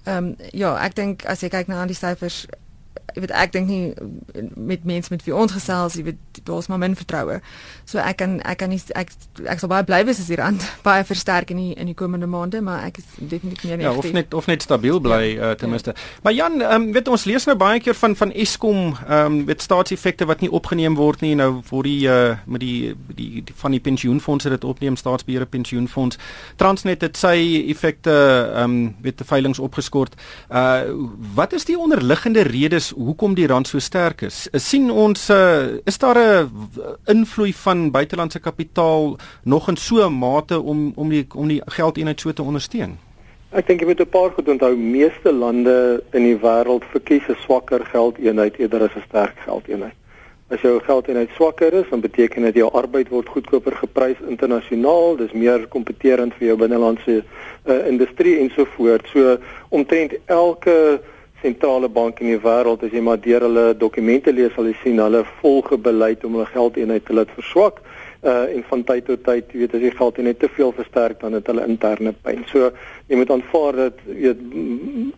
Ehm 0.05 0.31
um, 0.31 0.35
ja, 0.53 0.73
ek 0.81 0.95
dink 0.97 1.25
as 1.29 1.43
jy 1.43 1.51
kyk 1.53 1.67
na 1.69 1.83
al 1.83 1.91
die 1.91 1.97
syfers 1.97 2.47
ek 3.11 3.19
weet 3.25 3.31
ek 3.35 3.51
dink 3.51 3.67
nie 3.67 3.93
met 4.55 4.85
mense 4.87 5.11
met 5.11 5.23
wie 5.25 5.35
ons 5.35 5.51
gesels, 5.51 5.97
jy 5.99 6.05
weet 6.07 6.41
daar's 6.47 6.69
maar 6.71 6.79
min 6.79 6.95
vertroue. 6.95 7.39
So 7.89 7.99
ek 7.99 8.21
kan 8.21 8.37
ek 8.47 8.61
kan 8.61 8.71
nie 8.71 8.79
ek 8.95 9.11
ek 9.43 9.59
sal 9.59 9.71
baie 9.71 9.85
bly 9.87 10.01
wees 10.07 10.21
as 10.23 10.29
hier 10.31 10.43
aan 10.43 10.59
baie 10.87 11.03
versterk 11.07 11.51
in 11.51 11.59
die 11.59 11.73
in 11.75 11.91
die 11.91 11.97
komende 11.97 12.29
maande, 12.31 12.61
maar 12.63 12.85
ek 12.87 13.01
is 13.01 13.07
definitief 13.19 13.75
nie 13.75 13.83
Ja, 13.83 13.93
of 13.95 14.11
net 14.15 14.33
of 14.37 14.47
net 14.47 14.63
stabiel 14.63 15.01
bly 15.03 15.21
ja, 15.33 15.51
uh, 15.51 15.57
ten 15.59 15.69
minste. 15.73 15.95
Ja. 15.95 16.21
Maar 16.23 16.33
Jan, 16.33 16.61
um, 16.61 16.87
weet 16.95 17.11
ons 17.11 17.25
lees 17.27 17.47
nou 17.49 17.57
baie 17.59 17.81
keer 17.83 17.97
van 17.97 18.15
van 18.15 18.31
Eskom, 18.31 18.95
ehm 19.07 19.25
um, 19.25 19.39
met 19.51 19.61
staatseffekte 19.61 20.25
wat 20.29 20.41
nie 20.41 20.51
opgeneem 20.51 20.95
word 20.95 21.21
nie. 21.25 21.33
Nou 21.35 21.61
word 21.69 21.89
die 21.89 22.07
uh, 22.07 22.37
met 22.45 22.63
die, 22.63 22.95
die 23.15 23.43
die 23.43 23.55
van 23.63 23.75
die 23.75 23.83
pensioenfonde 23.83 24.49
dit 24.55 24.63
opneem 24.63 24.95
staatsbeheerde 24.95 25.49
pensioenfonds. 25.51 26.17
Transnet 26.55 27.01
het 27.01 27.17
sy 27.19 27.35
effekte 27.67 28.13
ehm 28.13 28.63
um, 28.63 28.95
weet 29.01 29.17
te 29.17 29.27
veilinge 29.27 29.61
opgeskort. 29.61 30.15
Uh 30.49 31.09
wat 31.35 31.53
is 31.53 31.65
die 31.65 31.77
onderliggende 31.77 32.43
redes 32.81 32.93
hoekom 32.97 33.35
die 33.35 33.47
rand 33.47 33.67
so 33.67 33.79
sterk 33.79 34.21
is. 34.25 34.47
sien 34.53 34.89
ons 34.91 35.29
uh, 35.29 35.77
is 35.85 35.97
daar 35.97 36.17
'n 36.17 36.49
invloed 37.05 37.55
van 37.55 37.91
buitelandse 37.91 38.39
kapitaal 38.39 39.17
nog 39.43 39.69
in 39.69 39.77
so 39.77 40.05
'n 40.05 40.13
mate 40.13 40.59
om 40.59 40.93
om 40.95 41.09
die 41.09 41.25
om 41.35 41.47
die 41.47 41.61
geldeenheid 41.65 42.19
so 42.19 42.33
te 42.33 42.43
ondersteun? 42.43 42.97
Ek 43.51 43.67
dink 43.67 43.79
jy 43.79 43.87
moet 43.87 43.99
'n 43.99 44.09
paar 44.09 44.31
goed 44.31 44.47
onthou. 44.47 44.75
Meeste 44.75 45.31
lande 45.31 46.03
in 46.11 46.23
die 46.23 46.37
wêreld 46.37 46.83
verkies 46.91 47.27
'n 47.27 47.37
swakker 47.45 47.85
geldeenheid 47.85 48.59
eerder 48.59 48.81
as 48.81 48.95
'n 48.95 49.03
sterk 49.07 49.37
geldeenheid. 49.45 49.93
As 50.49 50.61
jou 50.61 50.81
geldeenheid 50.81 51.29
swakker 51.35 51.73
is, 51.73 51.89
dan 51.89 52.01
beteken 52.01 52.41
dit 52.41 52.55
jou 52.55 52.71
arbeid 52.73 53.09
word 53.09 53.29
goedkoper 53.29 53.75
geprys 53.75 54.17
internasionaal, 54.27 55.15
dis 55.15 55.31
meer 55.31 55.67
kompeterend 55.67 56.33
vir 56.33 56.47
jou 56.47 56.57
binnelandse 56.57 57.23
uh, 57.65 57.87
industrie 57.87 58.37
ensovoorts. 58.39 59.11
So 59.11 59.37
omtrent 59.69 60.13
elke 60.25 60.99
sentrale 61.41 61.89
bank 61.89 62.21
in 62.21 62.31
die 62.33 62.41
wêreld 62.41 62.83
as 62.85 62.93
jy 62.93 63.01
maar 63.01 63.19
deur 63.21 63.47
hulle 63.47 63.65
dokumente 63.77 64.33
lees, 64.33 64.53
sal 64.55 64.69
jy 64.69 64.75
sien 64.83 65.01
hulle 65.01 65.23
volge 65.41 65.77
beleid 65.77 66.25
om 66.25 66.37
hulle 66.37 66.49
geldeenheid 66.53 67.05
te 67.05 67.17
laat 67.17 67.33
verswak 67.37 67.81
uh 68.21 68.45
en 68.55 68.63
van 68.69 68.83
tyd 68.85 69.05
tot 69.05 69.23
tyd, 69.25 69.47
jy 69.49 69.63
weet 69.63 69.73
as 69.73 69.81
die 69.81 69.91
geld 69.97 70.17
net 70.21 70.39
te 70.39 70.49
veel 70.53 70.71
versterk 70.77 71.19
dan 71.23 71.33
het 71.33 71.47
hulle 71.49 71.65
interne 71.65 72.13
pyn. 72.13 72.43
So 72.51 72.69
jy 73.11 73.17
moet 73.19 73.31
aanvaar 73.35 73.75
dat 73.75 73.97
jy 74.07 74.31
weet 74.31 74.43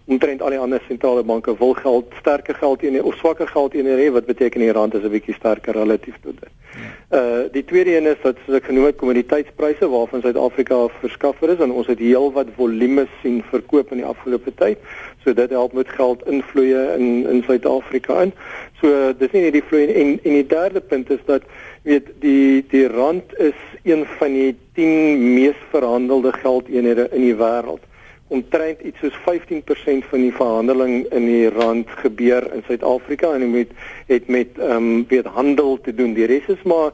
omtrent 0.09 0.41
al 0.41 0.55
die 0.55 0.59
ander 0.61 0.81
sentrale 0.87 1.21
banke 1.23 1.53
wil 1.59 1.75
geld 1.77 2.15
sterker 2.19 2.57
geld 2.57 2.83
in 2.83 2.97
of 3.03 3.19
swakker 3.19 3.47
geld 3.47 3.75
in 3.77 3.85
hê 3.85 4.07
wat 4.15 4.25
beteken 4.25 4.63
die 4.65 4.73
rand 4.73 4.95
is 4.97 5.05
'n 5.05 5.13
bietjie 5.13 5.35
sterker 5.37 5.77
relatief 5.77 6.17
tot 6.23 6.39
dit. 6.41 6.49
Ja. 6.73 6.89
Uh 7.19 7.43
die 7.53 7.65
tweede 7.65 7.95
een 7.97 8.09
is 8.09 8.21
dat 8.23 8.37
soos 8.45 8.57
ek 8.57 8.65
genoem 8.65 8.85
het 8.85 8.97
kommoditeitspryse 8.97 9.89
waarvan 9.89 10.21
Suid-Afrika 10.21 10.87
verskaffer 11.01 11.53
is 11.53 11.59
en 11.59 11.71
ons 11.71 11.87
het 11.87 11.99
heelwat 11.99 12.49
volume 12.57 13.05
sien 13.21 13.43
verkoop 13.51 13.91
in 13.91 14.01
die 14.01 14.09
afgelope 14.09 14.53
tyd. 14.55 14.77
So 15.23 15.33
dit 15.33 15.49
help 15.49 15.73
met 15.73 15.89
geld 15.89 16.25
invloeye 16.25 16.97
in 16.97 17.29
in 17.29 17.43
Suid-Afrika 17.43 18.21
in. 18.21 18.33
So 18.81 19.13
dis 19.13 19.31
nie 19.31 19.43
net 19.45 19.53
die 19.53 19.67
vloei 19.69 19.85
en 19.85 20.19
en 20.23 20.33
die 20.33 20.47
derde 20.47 20.81
punt 20.81 21.09
is 21.09 21.21
dat 21.25 21.43
weet 21.83 22.09
die 22.19 22.65
die 22.69 22.87
rand 22.87 23.37
is 23.37 23.59
een 23.83 24.05
van 24.17 24.33
die 24.33 24.55
10 24.73 25.33
mees 25.33 25.55
verhandelde 25.69 26.33
geldeenhede 26.33 27.07
in 27.11 27.21
die 27.21 27.35
wêreld. 27.35 27.83
Omtrent 28.27 28.79
iets 28.81 28.99
soos 28.99 29.17
15% 29.25 30.07
van 30.09 30.21
die 30.25 30.33
verhandeling 30.33 31.03
in 31.13 31.25
die 31.25 31.49
rand 31.49 31.89
gebeur 32.01 32.47
in 32.53 32.63
Suid-Afrika 32.67 33.33
en 33.33 33.39
dit 33.39 33.51
met 33.51 33.75
het 34.07 34.27
met 34.27 34.57
ehm 34.57 34.71
um, 34.71 35.05
weet 35.07 35.25
handel 35.25 35.77
te 35.81 35.93
doen. 35.95 36.13
Die 36.13 36.25
res 36.25 36.47
is 36.47 36.63
maar 36.63 36.91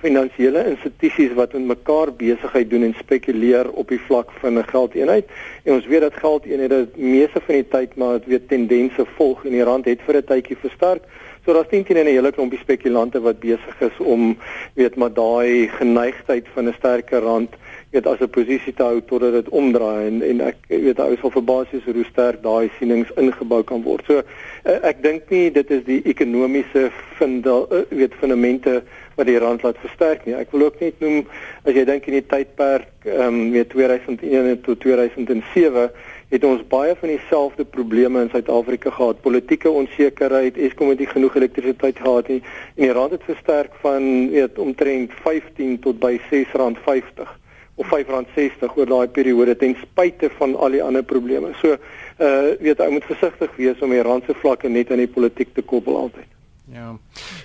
finansiële 0.00 0.62
institusies 0.70 1.32
wat 1.34 1.52
met 1.52 1.66
mekaar 1.66 2.12
besigheid 2.12 2.70
doen 2.70 2.82
en 2.82 2.94
spekuleer 2.98 3.70
op 3.70 3.88
die 3.88 4.00
vlak 4.00 4.30
van 4.40 4.58
'n 4.58 4.68
geldeenheid. 4.68 5.26
En 5.64 5.72
ons 5.74 5.86
weet 5.86 6.00
dat 6.00 6.14
geldeenhede 6.14 6.88
meeste 6.94 7.40
van 7.40 7.54
die 7.54 7.68
tyd 7.68 7.96
maar 7.96 8.20
weet 8.26 8.48
tendense 8.48 9.04
volg 9.16 9.44
en 9.44 9.50
die 9.50 9.64
rand 9.64 9.84
het 9.84 10.00
vir 10.06 10.16
'n 10.16 10.24
tydjie 10.24 10.56
versterk. 10.56 11.02
So 11.46 11.52
daar's 11.52 11.68
teen 11.70 11.84
teen 11.84 11.96
'n 11.96 12.06
hele 12.10 12.32
klompie 12.32 12.58
spekulante 12.58 13.20
wat 13.22 13.38
besig 13.38 13.80
is 13.80 13.98
om 13.98 14.36
weet 14.74 14.96
maar 14.96 15.12
daai 15.12 15.68
geneigtheid 15.68 16.46
van 16.54 16.66
'n 16.66 16.74
sterker 16.78 17.20
rand 17.22 17.54
weet 17.90 18.06
as 18.06 18.20
'n 18.20 18.28
posisie 18.28 18.74
te 18.74 18.82
hou 18.82 19.00
totdat 19.00 19.32
dit 19.32 19.48
omdraai 19.48 20.06
en 20.06 20.22
en 20.22 20.40
ek 20.40 20.56
weet 20.68 20.98
ou 20.98 21.16
sal 21.16 21.30
verbaas 21.30 21.70
wees 21.70 21.84
hoe 21.84 22.04
sterk 22.04 22.42
daai 22.42 22.70
sienings 22.78 23.12
ingebou 23.16 23.62
kan 23.62 23.82
word. 23.82 24.04
So 24.06 24.22
eh, 24.64 24.78
ek 24.82 25.02
dink 25.02 25.30
nie 25.30 25.50
dit 25.50 25.70
is 25.70 25.84
die 25.84 26.02
ekonomiese 26.04 26.90
fundal 27.16 27.68
eh, 27.70 27.86
weet 27.90 28.14
fundamente 28.18 28.82
wat 29.16 29.26
die 29.26 29.38
rand 29.40 29.62
laat 29.64 29.78
versterk 29.80 30.26
nie. 30.26 30.34
Ek 30.36 30.52
wil 30.52 30.66
ook 30.68 30.80
net 30.80 31.00
noem 31.00 31.22
as 31.64 31.72
jy 31.76 31.84
dink 31.88 32.06
in 32.10 32.18
die 32.18 32.26
tydperk 32.28 33.08
ehm 33.08 33.26
um, 33.26 33.40
weet 33.54 33.72
2001 33.72 34.60
tot 34.66 34.80
2007 34.84 35.88
het 36.34 36.44
ons 36.44 36.62
baie 36.66 36.94
van 36.98 37.12
dieselfde 37.12 37.64
probleme 37.64 38.24
in 38.26 38.30
Suid-Afrika 38.32 38.90
gehad. 38.90 39.20
Politieke 39.22 39.70
onsekerheid, 39.70 40.58
Eskom 40.58 40.90
het 40.90 40.98
nie 40.98 41.06
genoeg 41.06 41.36
elektrisiteit 41.38 42.02
gehad 42.02 42.28
nie 42.28 42.40
en 42.74 42.82
die 42.82 42.92
rand 42.92 43.14
het 43.14 43.26
versterk 43.30 43.74
van 43.84 44.30
weet 44.34 44.58
omtrent 44.58 45.14
15 45.24 45.78
tot 45.86 46.00
by 46.02 46.16
R6.50 46.18 47.34
of 47.76 47.92
R5.60 47.92 48.76
oor 48.76 48.88
daai 48.88 49.08
periode 49.08 49.56
ten 49.56 49.76
spyte 49.82 50.30
van 50.38 50.56
al 50.56 50.76
die 50.76 50.82
ander 50.82 51.04
probleme. 51.04 51.52
So 51.62 51.76
uh 52.18 52.56
weet 52.60 52.80
ou 52.80 52.90
moet 52.90 53.04
versigtig 53.04 53.52
wees 53.56 53.84
om 53.84 53.92
die 53.92 54.02
rand 54.02 54.24
se 54.24 54.34
vlakke 54.34 54.68
net 54.68 54.90
aan 54.90 55.04
die 55.04 55.12
politiek 55.18 55.52
te 55.54 55.62
koppel 55.62 55.96
altyd. 55.96 56.35
Ja. 56.72 56.98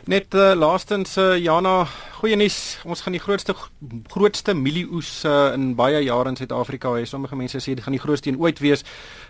Net 0.09 0.33
uh, 0.33 0.53
laastens 0.57 1.17
uh, 1.17 1.35
Jana, 1.37 1.85
goeie 2.17 2.35
nuus. 2.35 2.79
Ons 2.89 3.03
gaan 3.05 3.13
die 3.13 3.21
grootste 3.21 3.53
grootste 4.09 4.55
mielieoes 4.57 5.11
uh, 5.29 5.51
in 5.53 5.75
baie 5.77 5.99
jare 6.01 6.31
in 6.33 6.37
Suid-Afrika 6.39 6.95
hê. 6.95 7.03
Sommige 7.05 7.37
mense 7.37 7.61
sê 7.61 7.75
dit 7.77 7.83
gaan 7.85 7.93
die 7.93 8.01
grootste 8.01 8.31
een 8.31 8.39
ooit 8.41 8.59
wees. 8.63 8.81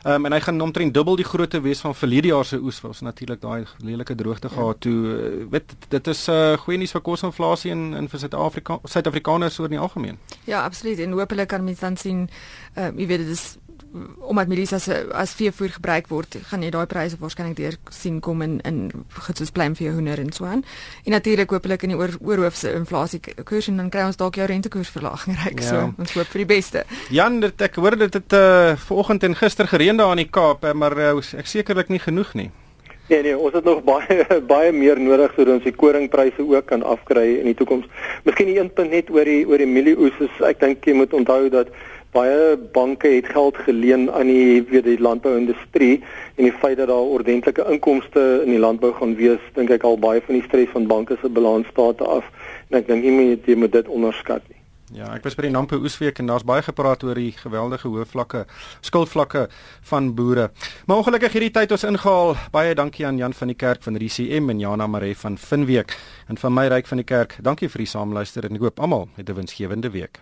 Um, 0.08 0.26
en 0.26 0.36
hy 0.36 0.40
gaan 0.46 0.64
omtrent 0.64 0.96
dubbel 0.96 1.20
die 1.20 1.28
grootte 1.28 1.60
wees 1.66 1.84
van 1.84 1.96
verlede 1.96 2.32
jaar 2.32 2.48
se 2.48 2.60
oes. 2.62 2.80
Ons 2.88 3.04
natuurlik 3.04 3.42
daai 3.44 3.66
lelike 3.84 4.16
droogte 4.16 4.48
ja. 4.48 4.56
gehad 4.56 4.80
toe. 4.86 4.96
Uh, 4.96 5.50
weet 5.52 5.76
dit 5.90 6.08
is 6.08 6.24
'n 6.28 6.40
uh, 6.40 6.58
goeie 6.64 6.80
nuus 6.80 6.96
vir 6.96 7.04
kosinflasie 7.04 7.72
en 7.72 7.84
in 8.00 8.08
vir 8.08 8.20
Suid-Afrika, 8.20 8.80
Suid-Afrikaners 8.84 9.60
oor 9.60 9.68
in 9.68 9.76
die 9.76 9.84
algemeen. 9.84 10.20
Ja, 10.48 10.64
absoluut. 10.64 11.00
En 11.00 11.20
hopelik 11.20 11.48
kan 11.48 11.64
mens 11.64 11.80
dan 11.80 11.98
sien, 11.98 12.30
uh, 12.78 12.88
jy 12.96 13.08
weet 13.08 13.28
dit 13.28 13.36
is 13.36 13.58
omdat 14.20 14.48
medies 14.48 14.74
as 14.74 14.88
as 14.90 15.34
veevoer 15.38 15.76
gebruik 15.78 16.08
word, 16.12 16.38
gaan 16.50 16.64
jy 16.64 16.72
daai 16.74 16.86
pryse 16.90 17.18
waarskynlik 17.20 17.58
deur 17.58 17.78
sien 17.90 18.20
kom 18.24 18.42
in 18.46 18.60
in 18.68 18.80
getoets 19.28 19.52
blame 19.52 19.76
vir 19.76 19.88
jou 19.88 19.96
hoender 19.98 20.20
en 20.20 20.32
so 20.32 20.46
aan. 20.46 20.64
En 21.06 21.16
natuurlik 21.18 21.50
hopelik 21.50 21.84
in 21.84 21.96
die 21.96 22.00
oor, 22.00 22.16
oorhoofse 22.20 22.74
inflasie 22.74 23.22
koers 23.44 23.68
en 23.68 23.78
dan 23.78 23.90
kry 23.90 24.06
ons 24.08 24.20
dalk 24.20 24.40
jou 24.40 24.48
rentekoersverlaging 24.48 25.38
reg 25.44 25.60
ja. 25.60 25.68
so. 25.68 25.92
Ons 25.98 26.16
hoop 26.18 26.32
vir 26.34 26.46
die 26.46 26.50
beste. 26.56 26.86
Jan, 27.10 27.40
dit 27.44 27.62
ek 27.62 27.80
hoor 27.82 27.98
dit 28.00 28.20
het 28.20 28.38
uh, 28.38 28.74
vanoggend 28.88 29.30
en 29.30 29.38
gister 29.44 29.68
gereën 29.68 29.98
daar 29.98 30.16
in 30.16 30.26
die 30.26 30.32
Kaap, 30.32 30.66
maar 30.74 30.98
uh, 30.98 31.16
ek 31.38 31.50
sekerlik 31.50 31.90
nie 31.92 32.00
genoeg 32.02 32.36
nie. 32.40 32.52
Nee 33.12 33.22
nee, 33.22 33.38
ons 33.38 33.54
het 33.54 33.64
nog 33.64 33.82
baie 33.92 34.42
baie 34.48 34.72
meer 34.72 35.00
nodig 35.00 35.34
sodat 35.36 35.58
ons 35.58 35.66
die 35.68 35.76
koringpryse 35.76 36.44
ook 36.48 36.70
kan 36.70 36.84
afkry 36.88 37.26
in 37.42 37.50
die 37.50 37.58
toekoms. 37.60 37.90
Miskien 38.24 38.54
een 38.54 38.70
punt 38.72 38.94
net 38.96 39.10
oor 39.12 39.28
die 39.28 39.42
oor 39.50 39.60
die 39.60 39.68
mielieoes 39.68 40.22
is 40.24 40.38
ek 40.48 40.62
dink 40.62 40.88
jy 40.88 40.96
moet 40.96 41.12
onthou 41.18 41.50
dat 41.52 41.74
baie 42.12 42.58
banke 42.76 43.08
het 43.08 43.28
geld 43.32 43.58
geleen 43.66 44.10
aan 44.12 44.28
die 44.28 44.64
weet 44.70 44.84
die 44.84 45.00
landbouindustrie 45.00 46.02
en 46.36 46.44
die 46.44 46.56
feit 46.64 46.78
dat 46.78 46.88
daar 46.92 47.12
ordentlike 47.18 47.66
inkomste 47.72 48.24
in 48.46 48.52
die 48.52 48.60
landbou 48.60 48.94
gaan 49.00 49.16
wees 49.16 49.44
dink 49.56 49.72
ek 49.72 49.84
al 49.88 50.00
baie 50.00 50.24
van 50.26 50.40
die 50.40 50.48
stres 50.48 50.72
van 50.74 50.88
banke 50.88 51.18
se 51.22 51.30
balansstate 51.30 52.04
af 52.04 52.28
en 52.70 52.82
ek 52.82 52.88
dink 52.88 53.04
nie 53.04 53.16
meer 53.16 53.38
jy 53.46 53.56
moet 53.56 53.72
dit 53.72 53.88
onderskat 53.88 54.44
nie. 54.50 54.62
Ja, 54.92 55.08
ek 55.16 55.24
was 55.24 55.38
by 55.40 55.46
die 55.46 55.54
Nampo 55.54 55.78
oesweek 55.80 56.18
en 56.20 56.28
daar's 56.28 56.44
baie 56.44 56.64
gepraat 56.66 57.06
oor 57.08 57.16
die 57.16 57.32
geweldige 57.38 57.88
hoë 57.88 58.04
vlakke 58.12 58.42
skuldvlakke 58.84 59.46
van 59.88 60.10
boere. 60.18 60.50
Maar 60.84 61.00
ongelukkig 61.00 61.38
hierdie 61.38 61.54
tyd 61.56 61.72
ons 61.72 61.86
ingehaal. 61.88 62.36
Baie 62.52 62.76
dankie 62.76 63.08
aan 63.08 63.22
Jan 63.22 63.36
van 63.38 63.54
die 63.54 63.56
Kerk 63.56 63.88
van 63.88 63.96
RCM 63.96 64.52
en 64.52 64.60
Jana 64.60 64.90
Maree 64.92 65.16
van 65.16 65.40
Finweek 65.40 65.96
en 66.28 66.42
van 66.44 66.56
my 66.58 66.68
ryk 66.76 66.92
van 66.92 67.00
die 67.00 67.08
Kerk. 67.08 67.38
Dankie 67.40 67.72
vir 67.72 67.86
die 67.86 67.92
saamluister 67.94 68.50
en 68.50 68.60
ek 68.60 68.68
hoop 68.68 68.84
almal 68.84 69.08
het 69.16 69.30
'n 69.30 69.40
winsgewende 69.40 69.96
week. 69.96 70.22